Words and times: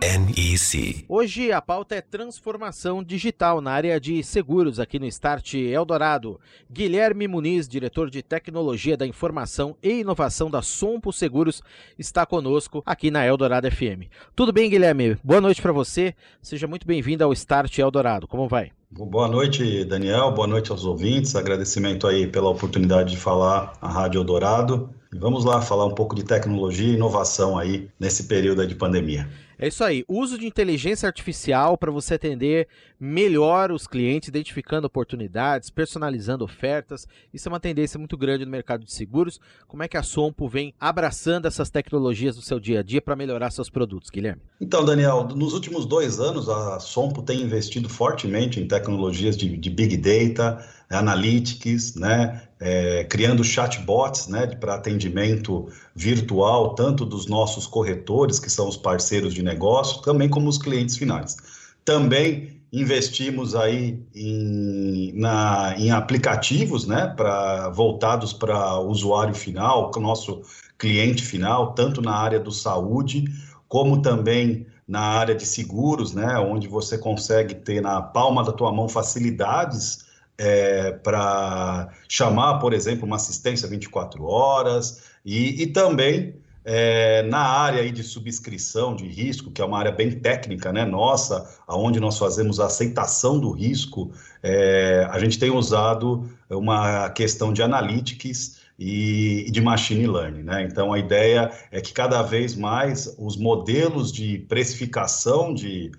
NEC. 0.00 1.04
Hoje 1.08 1.52
a 1.52 1.60
pauta 1.62 1.94
é 1.94 2.00
transformação 2.00 3.02
digital 3.02 3.60
na 3.60 3.70
área 3.70 4.00
de 4.00 4.22
seguros 4.22 4.80
aqui 4.80 4.98
no 4.98 5.06
Start 5.06 5.54
Eldorado. 5.54 6.40
Guilherme 6.70 7.28
Muniz, 7.28 7.68
diretor 7.68 8.10
de 8.10 8.22
tecnologia 8.22 8.96
da 8.96 9.06
informação 9.06 9.76
e 9.82 10.00
inovação 10.00 10.50
da 10.50 10.62
Sompo 10.62 11.12
Seguros, 11.12 11.62
está 11.98 12.26
conosco 12.26 12.82
aqui 12.84 13.10
na 13.10 13.26
Eldorado 13.26 13.70
FM. 13.70 14.08
Tudo 14.34 14.52
bem, 14.52 14.70
Guilherme? 14.70 15.16
Boa 15.22 15.40
noite 15.40 15.62
para 15.62 15.72
você. 15.72 16.14
Seja 16.42 16.66
muito 16.66 16.86
bem-vindo 16.86 17.24
ao 17.24 17.32
Start 17.32 17.78
Eldorado. 17.78 18.26
Como 18.26 18.48
vai? 18.48 18.72
Boa 18.90 19.26
noite, 19.26 19.84
Daniel. 19.84 20.30
Boa 20.30 20.46
noite 20.46 20.70
aos 20.70 20.84
ouvintes. 20.84 21.34
Agradecimento 21.34 22.06
aí 22.06 22.28
pela 22.28 22.48
oportunidade 22.48 23.10
de 23.10 23.16
falar 23.16 23.72
à 23.82 23.88
Rádio 23.88 24.20
Eldorado. 24.20 24.88
vamos 25.12 25.44
lá 25.44 25.60
falar 25.60 25.84
um 25.84 25.94
pouco 25.94 26.14
de 26.14 26.22
tecnologia 26.22 26.88
e 26.88 26.94
inovação 26.94 27.58
aí 27.58 27.88
nesse 27.98 28.24
período 28.24 28.64
de 28.64 28.74
pandemia. 28.76 29.28
É 29.58 29.68
isso 29.68 29.84
aí. 29.84 30.04
Uso 30.08 30.38
de 30.38 30.46
inteligência 30.46 31.06
artificial 31.06 31.78
para 31.78 31.90
você 31.90 32.14
atender 32.14 32.68
melhor 32.98 33.70
os 33.70 33.86
clientes, 33.86 34.28
identificando 34.28 34.86
oportunidades, 34.86 35.70
personalizando 35.70 36.44
ofertas. 36.44 37.06
Isso 37.32 37.48
é 37.48 37.52
uma 37.52 37.60
tendência 37.60 37.98
muito 37.98 38.16
grande 38.16 38.44
no 38.44 38.50
mercado 38.50 38.84
de 38.84 38.92
seguros. 38.92 39.40
Como 39.66 39.82
é 39.82 39.88
que 39.88 39.96
a 39.96 40.02
Sompo 40.02 40.48
vem 40.48 40.74
abraçando 40.80 41.46
essas 41.46 41.70
tecnologias 41.70 42.36
no 42.36 42.42
seu 42.42 42.58
dia 42.58 42.80
a 42.80 42.82
dia 42.82 43.02
para 43.02 43.16
melhorar 43.16 43.50
seus 43.50 43.68
produtos, 43.68 44.10
Guilherme? 44.10 44.42
Então, 44.60 44.84
Daniel, 44.84 45.28
nos 45.34 45.52
últimos 45.52 45.86
dois 45.86 46.20
anos 46.20 46.48
a 46.48 46.78
Sompo 46.80 47.22
tem 47.22 47.42
investido 47.42 47.88
fortemente 47.88 48.60
em 48.60 48.66
tecnologias 48.66 49.36
de, 49.36 49.56
de 49.56 49.70
Big 49.70 49.96
Data, 49.96 50.64
Analytics, 50.94 51.94
né, 51.96 52.42
é, 52.60 53.04
criando 53.04 53.44
chatbots 53.44 54.28
né, 54.28 54.46
para 54.46 54.74
atendimento 54.74 55.68
virtual, 55.94 56.74
tanto 56.74 57.04
dos 57.04 57.26
nossos 57.26 57.66
corretores, 57.66 58.38
que 58.38 58.50
são 58.50 58.68
os 58.68 58.76
parceiros 58.76 59.34
de 59.34 59.42
negócio, 59.42 60.02
também 60.02 60.28
como 60.28 60.48
os 60.48 60.58
clientes 60.58 60.96
finais. 60.96 61.36
Também 61.84 62.60
investimos 62.72 63.54
aí 63.54 64.02
em, 64.14 65.12
na, 65.14 65.74
em 65.78 65.90
aplicativos 65.90 66.86
né, 66.86 67.06
pra, 67.16 67.68
voltados 67.68 68.32
para 68.32 68.78
o 68.80 68.88
usuário 68.88 69.34
final, 69.34 69.92
o 69.94 70.00
nosso 70.00 70.42
cliente 70.76 71.22
final, 71.22 71.72
tanto 71.72 72.02
na 72.02 72.14
área 72.16 72.40
do 72.40 72.50
saúde, 72.50 73.26
como 73.68 74.02
também 74.02 74.66
na 74.86 75.00
área 75.00 75.34
de 75.34 75.46
seguros, 75.46 76.12
né, 76.12 76.38
onde 76.38 76.66
você 76.66 76.98
consegue 76.98 77.54
ter 77.54 77.80
na 77.80 78.02
palma 78.02 78.42
da 78.42 78.52
tua 78.52 78.72
mão 78.72 78.88
facilidades 78.88 80.04
é, 80.36 80.92
para 80.92 81.90
chamar, 82.08 82.58
por 82.58 82.72
exemplo, 82.72 83.06
uma 83.06 83.16
assistência 83.16 83.68
24 83.68 84.24
horas 84.24 85.04
e, 85.24 85.62
e 85.62 85.66
também 85.66 86.34
é, 86.64 87.22
na 87.24 87.40
área 87.40 87.90
de 87.92 88.02
subscrição 88.02 88.96
de 88.96 89.06
risco, 89.06 89.50
que 89.50 89.60
é 89.60 89.64
uma 89.64 89.78
área 89.78 89.92
bem 89.92 90.10
técnica, 90.10 90.72
né, 90.72 90.84
nossa, 90.84 91.58
aonde 91.66 92.00
nós 92.00 92.18
fazemos 92.18 92.58
a 92.58 92.66
aceitação 92.66 93.38
do 93.38 93.50
risco, 93.50 94.10
é, 94.42 95.06
a 95.10 95.18
gente 95.18 95.38
tem 95.38 95.50
usado 95.50 96.28
uma 96.48 97.10
questão 97.10 97.52
de 97.52 97.62
analytics 97.62 98.64
e, 98.78 99.44
e 99.46 99.50
de 99.50 99.60
machine 99.60 100.06
learning, 100.06 100.42
né? 100.42 100.64
Então 100.64 100.92
a 100.92 100.98
ideia 100.98 101.50
é 101.70 101.80
que 101.80 101.92
cada 101.92 102.22
vez 102.22 102.56
mais 102.56 103.14
os 103.18 103.36
modelos 103.36 104.10
de 104.10 104.38
precificação 104.48 105.54
de, 105.54 105.92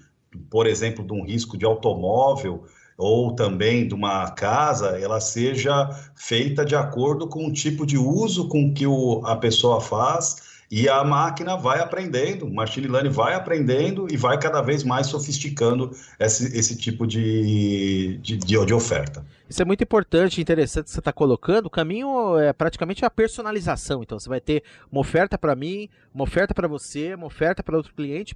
por 0.49 0.67
exemplo, 0.67 1.05
de 1.05 1.13
um 1.13 1.23
risco 1.23 1.57
de 1.57 1.65
automóvel 1.65 2.65
ou 2.97 3.35
também 3.35 3.87
de 3.87 3.93
uma 3.93 4.29
casa, 4.31 4.99
ela 4.99 5.19
seja 5.19 5.89
feita 6.15 6.63
de 6.65 6.75
acordo 6.75 7.27
com 7.27 7.47
o 7.47 7.53
tipo 7.53 7.85
de 7.85 7.97
uso 7.97 8.47
com 8.47 8.73
que 8.73 8.87
o, 8.87 9.21
a 9.25 9.35
pessoa 9.35 9.81
faz 9.81 10.55
e 10.69 10.89
a 10.89 11.03
máquina 11.03 11.55
vai 11.55 11.79
aprendendo, 11.79 12.45
o 12.45 12.53
machine 12.53 12.87
learning 12.87 13.09
vai 13.09 13.35
aprendendo 13.35 14.07
e 14.11 14.17
vai 14.17 14.39
cada 14.39 14.61
vez 14.61 14.83
mais 14.83 15.07
sofisticando 15.07 15.91
esse, 16.19 16.57
esse 16.57 16.75
tipo 16.75 17.05
de, 17.05 18.17
de, 18.17 18.37
de, 18.37 18.65
de 18.65 18.73
oferta. 18.73 19.25
Isso 19.47 19.61
é 19.61 19.65
muito 19.65 19.83
importante 19.83 20.41
interessante 20.41 20.85
que 20.85 20.91
você 20.91 20.99
está 20.99 21.13
colocando. 21.13 21.67
O 21.67 21.69
caminho 21.69 22.37
é 22.39 22.51
praticamente 22.51 23.05
a 23.05 23.11
personalização. 23.11 24.01
Então, 24.01 24.17
você 24.19 24.27
vai 24.27 24.41
ter 24.41 24.63
uma 24.91 25.01
oferta 25.01 25.37
para 25.37 25.55
mim, 25.55 25.87
uma 26.13 26.23
oferta 26.23 26.53
para 26.53 26.67
você, 26.67 27.13
uma 27.13 27.27
oferta 27.27 27.61
para 27.61 27.77
outro 27.77 27.93
cliente, 27.93 28.35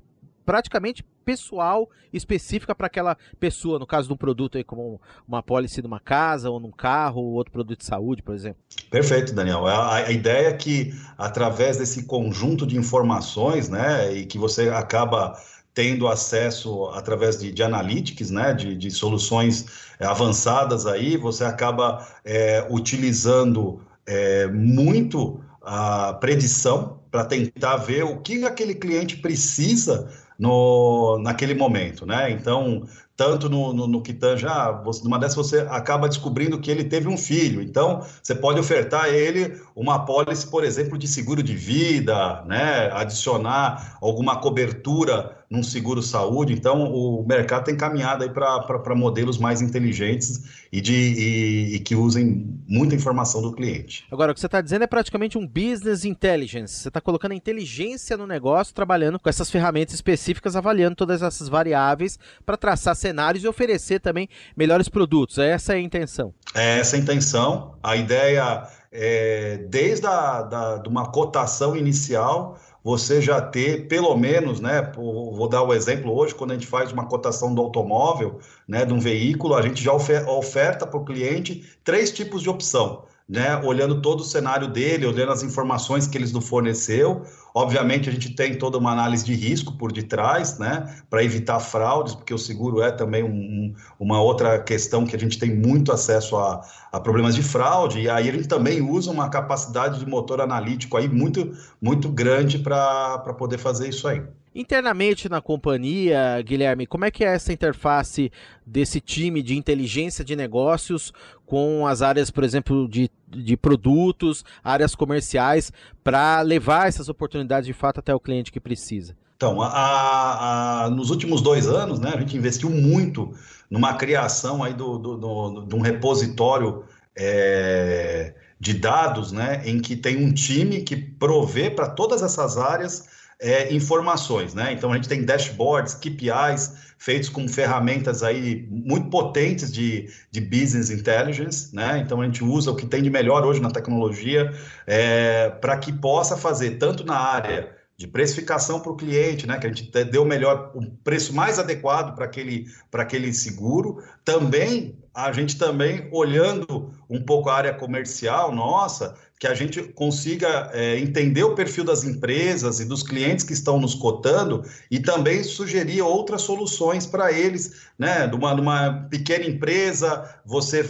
praticamente 0.50 1.06
pessoal 1.24 1.88
específica 2.12 2.74
para 2.74 2.88
aquela 2.88 3.16
pessoa, 3.40 3.78
no 3.78 3.86
caso 3.86 4.08
de 4.08 4.14
um 4.16 4.18
produto 4.18 4.58
aí 4.58 4.64
como 4.64 5.00
uma 5.28 5.44
pólice 5.44 5.80
de 5.80 5.86
uma 5.86 6.00
casa 6.00 6.50
ou 6.50 6.60
num 6.60 6.72
carro 6.72 7.22
ou 7.22 7.34
outro 7.34 7.54
produto 7.54 7.78
de 7.78 7.86
saúde, 7.86 8.24
por 8.24 8.34
exemplo. 8.34 8.58
Perfeito, 8.90 9.32
Daniel. 9.32 9.68
A, 9.68 9.98
a 9.98 10.12
ideia 10.12 10.48
é 10.48 10.54
que 10.54 10.92
através 11.16 11.78
desse 11.78 12.08
conjunto 12.08 12.66
de 12.66 12.76
informações, 12.76 13.70
né, 13.70 14.12
e 14.12 14.26
que 14.26 14.40
você 14.40 14.70
acaba 14.70 15.40
tendo 15.72 16.08
acesso 16.08 16.86
através 16.96 17.38
de, 17.38 17.52
de 17.52 17.62
analytics, 17.62 18.32
né, 18.32 18.52
de, 18.52 18.76
de 18.76 18.90
soluções 18.90 19.68
é, 20.00 20.06
avançadas 20.08 20.88
aí, 20.88 21.16
você 21.16 21.44
acaba 21.44 22.08
é, 22.26 22.66
utilizando 22.72 23.84
é, 24.04 24.48
muito 24.48 25.40
a 25.62 26.14
predição 26.14 26.98
para 27.12 27.24
tentar 27.24 27.78
ver 27.78 28.04
o 28.04 28.18
que 28.18 28.44
aquele 28.46 28.74
cliente 28.74 29.18
precisa 29.18 30.10
no, 30.40 31.20
naquele 31.20 31.54
momento, 31.54 32.06
né? 32.06 32.32
Então, 32.32 32.84
tanto 33.20 33.50
no, 33.50 33.74
no, 33.74 33.86
no 33.86 34.02
que 34.02 34.14
tange, 34.14 34.48
ah, 34.48 34.82
numa 35.04 35.20
dessas 35.20 35.36
você 35.36 35.60
acaba 35.70 36.08
descobrindo 36.08 36.58
que 36.58 36.72
ele 36.72 36.86
teve 36.86 37.10
um 37.10 37.18
filho, 37.18 37.62
então 37.62 38.02
você 38.24 38.34
pode 38.34 38.62
ofertar 38.62 39.04
a 39.04 39.10
ele 39.10 39.60
uma 39.76 40.06
pólice, 40.06 40.48
por 40.48 40.64
exemplo, 40.64 40.98
de 40.98 41.06
seguro 41.06 41.44
de 41.44 41.54
vida, 41.54 42.42
né? 42.48 42.90
Adicionar 42.94 43.98
alguma 44.00 44.40
cobertura 44.40 45.38
num 45.50 45.64
seguro 45.64 46.02
saúde, 46.04 46.54
então 46.54 46.84
o 46.94 47.26
mercado 47.28 47.66
tem 47.66 47.76
caminhado 47.76 48.24
aí 48.24 48.30
para 48.30 48.96
modelos 48.96 49.40
mais 49.40 49.62
inteligentes 49.64 50.68
e, 50.72 50.80
de, 50.80 50.94
e, 50.94 51.76
e, 51.76 51.80
que 51.80 51.96
usem 51.96 52.46
muita 52.68 52.94
informação 52.94 53.42
do 53.42 53.52
cliente. 53.52 54.06
Agora, 54.12 54.32
o 54.32 54.36
que 54.36 54.40
você 54.40 54.46
está 54.46 54.62
dizendo 54.62 54.84
é 54.84 54.88
praticamente 54.88 55.40
um 55.40 55.48
business 55.48 56.06
intelligence, 56.06 56.76
você 56.76 56.88
está 56.90 57.02
colocando 57.02 57.32
a 57.32 57.36
inteligência 57.36 58.16
no 58.16 58.28
negócio, 58.28 58.76
trabalhando 58.76 59.20
com 59.20 59.28
essas 59.28 59.50
ferramentas 59.50 59.96
específicas, 59.96 60.56
avaliando 60.56 60.96
todas 60.96 61.24
essas 61.24 61.50
variáveis 61.50 62.20
para 62.46 62.56
traçar 62.56 62.96
cenários 63.10 63.44
e 63.44 63.48
oferecer 63.48 64.00
também 64.00 64.30
melhores 64.56 64.88
produtos. 64.88 65.38
Essa 65.38 65.74
é 65.74 65.78
a 65.78 65.82
intenção. 65.82 66.34
É 66.54 66.80
essa 66.80 66.96
a 66.96 67.00
intenção. 67.00 67.76
A 67.82 67.96
ideia 67.96 68.68
é, 68.92 69.58
desde 69.70 70.06
a 70.06 70.44
da, 70.44 70.78
de 70.78 70.88
uma 70.88 71.12
cotação 71.12 71.76
inicial, 71.76 72.58
você 72.84 73.22
já 73.22 73.42
ter 73.42 73.88
pelo 73.88 74.16
menos, 74.16 74.60
né? 74.60 74.92
Vou 74.96 75.48
dar 75.50 75.64
o 75.64 75.74
exemplo 75.74 76.16
hoje, 76.16 76.34
quando 76.34 76.52
a 76.52 76.54
gente 76.54 76.68
faz 76.68 76.92
uma 76.92 77.06
cotação 77.06 77.54
do 77.54 77.62
automóvel, 77.62 78.40
né, 78.68 78.86
de 78.86 78.94
um 78.94 79.00
veículo, 79.00 79.56
a 79.56 79.62
gente 79.62 79.84
já 79.84 79.92
oferta 79.94 80.88
para 80.88 81.00
o 81.00 81.06
cliente 81.06 81.64
três 81.84 82.12
tipos 82.12 82.42
de 82.42 82.50
opção 82.50 83.09
né, 83.30 83.56
olhando 83.64 84.02
todo 84.02 84.22
o 84.22 84.24
cenário 84.24 84.68
dele, 84.68 85.06
olhando 85.06 85.32
as 85.32 85.44
informações 85.44 86.08
que 86.08 86.18
eles 86.18 86.32
nos 86.32 86.50
forneceu. 86.50 87.22
Obviamente, 87.54 88.10
a 88.10 88.12
gente 88.12 88.34
tem 88.34 88.58
toda 88.58 88.80
uma 88.80 88.92
análise 88.92 89.24
de 89.24 89.36
risco 89.36 89.78
por 89.78 89.92
detrás, 89.92 90.58
né, 90.58 90.96
para 91.10 91.24
evitar 91.24 91.60
fraudes, 91.60 92.16
porque 92.16 92.34
o 92.34 92.40
seguro 92.40 92.82
é 92.82 92.92
também 92.92 93.24
um, 93.24 93.76
uma 94.00 94.20
outra 94.20 94.58
questão 94.58 95.06
que 95.06 95.16
a 95.16 95.20
gente 95.20 95.38
tem 95.38 95.56
muito 95.56 95.92
acesso 95.92 96.38
a, 96.38 96.62
a, 96.92 97.00
problemas 97.00 97.36
de 97.36 97.44
fraude, 97.44 98.02
e 98.02 98.10
aí 98.10 98.32
gente 98.32 98.48
também 98.48 98.82
usa 98.82 99.12
uma 99.12 99.30
capacidade 99.30 100.00
de 100.00 100.06
motor 100.08 100.42
analítico 100.42 100.98
aí 100.98 101.08
muito, 101.08 101.56
muito 101.80 102.10
grande 102.10 102.58
para 102.58 103.20
poder 103.38 103.60
fazer 103.60 103.90
isso 103.90 104.08
aí. 104.08 104.24
Internamente 104.54 105.30
na 105.30 105.40
companhia, 105.40 106.42
Guilherme, 106.42 106.88
como 106.88 107.06
é 107.06 107.12
que 107.12 107.24
é 107.24 107.36
essa 107.36 107.54
interface 107.54 108.32
desse 108.66 109.00
time 109.00 109.44
de 109.44 109.56
inteligência 109.56 110.26
de 110.26 110.36
negócios 110.36 111.14
com 111.46 111.86
as 111.86 112.02
áreas, 112.02 112.32
por 112.32 112.44
exemplo, 112.44 112.88
de, 112.88 113.10
de 113.30 113.56
produtos, 113.56 114.44
áreas 114.64 114.96
comerciais, 114.96 115.72
para 116.04 116.42
levar 116.42 116.88
essas 116.88 117.10
oportunidades 117.10 117.68
de 117.68 117.74
fato 117.74 118.00
até 118.00 118.14
o 118.14 118.20
cliente 118.20 118.52
que 118.52 118.60
precisa? 118.60 119.16
Então, 119.36 119.62
a, 119.62 120.86
a, 120.86 120.90
nos 120.90 121.10
últimos 121.10 121.42
dois 121.42 121.66
anos, 121.68 122.00
né, 122.00 122.12
a 122.14 122.20
gente 122.20 122.36
investiu 122.36 122.70
muito 122.70 123.34
numa 123.70 123.94
criação 123.94 124.62
aí 124.62 124.74
do, 124.74 124.98
do, 124.98 125.18
do, 125.18 125.66
de 125.66 125.76
um 125.76 125.80
repositório 125.80 126.84
é, 127.16 128.34
de 128.60 128.74
dados, 128.74 129.32
né, 129.32 129.62
em 129.66 129.80
que 129.80 129.96
tem 129.96 130.26
um 130.26 130.34
time 130.34 130.82
que 130.82 130.96
provê 130.98 131.70
para 131.70 131.88
todas 131.88 132.22
essas 132.22 132.58
áreas 132.58 133.08
é, 133.40 133.74
informações, 133.74 134.54
né? 134.54 134.74
Então 134.74 134.92
a 134.92 134.96
gente 134.96 135.08
tem 135.08 135.24
dashboards, 135.24 135.94
KPIs 135.96 136.90
feitos 136.98 137.30
com 137.30 137.48
ferramentas 137.48 138.22
aí 138.22 138.68
muito 138.70 139.10
potentes 139.10 139.72
de, 139.72 140.10
de 140.30 140.42
business 140.42 140.90
intelligence, 140.90 141.74
né? 141.74 142.00
Então 142.00 142.22
a 142.22 142.26
gente 142.26 142.44
usa 142.44 142.72
o 142.72 142.76
que 142.76 142.86
tem 142.86 143.02
de 143.02 143.10
melhor 143.10 143.46
hoje 143.46 143.62
na 143.62 143.72
tecnologia 143.72 144.52
é, 144.86 145.50
para 145.50 145.78
que 145.78 145.94
possa 145.94 146.36
fazer 146.36 146.72
tanto 146.72 147.06
na 147.06 147.18
área 147.18 147.80
de 147.98 148.08
precificação 148.08 148.80
para 148.80 148.92
o 148.92 148.96
cliente, 148.96 149.48
né? 149.48 149.58
Que 149.58 149.68
a 149.68 149.74
gente 149.74 149.90
deu 150.06 150.26
melhor, 150.26 150.72
um 150.76 150.86
preço 150.86 151.34
mais 151.34 151.60
adequado 151.60 152.16
para 152.16 152.26
aquele, 152.26 152.66
para 152.92 153.04
aquele 153.04 153.34
seguro. 153.34 154.04
Também 154.24 154.98
a 155.14 155.32
gente 155.34 155.58
também 155.58 156.08
olhando 156.12 156.94
um 157.10 157.22
pouco 157.22 157.50
a 157.50 157.56
área 157.56 157.74
comercial 157.74 158.54
nossa, 158.54 159.16
que 159.40 159.48
a 159.48 159.54
gente 159.54 159.82
consiga 159.82 160.70
é, 160.74 161.00
entender 161.00 161.46
o 161.46 161.56
perfil 161.56 161.86
das 161.86 162.04
empresas 162.04 162.82
e 162.82 162.86
dos 162.86 163.02
clientes 163.02 163.46
que 163.46 163.54
estão 163.54 163.80
nos 163.80 163.96
cotando 163.96 164.66
e 164.92 165.00
também 165.00 165.46
sugerir 165.46 166.02
outras 166.02 166.42
soluções 166.42 167.06
para 167.06 167.32
eles, 167.32 167.84
né? 167.98 168.28
De 168.28 168.36
uma, 168.36 169.08
pequena 169.10 169.46
empresa, 169.46 170.30
você 170.46 170.88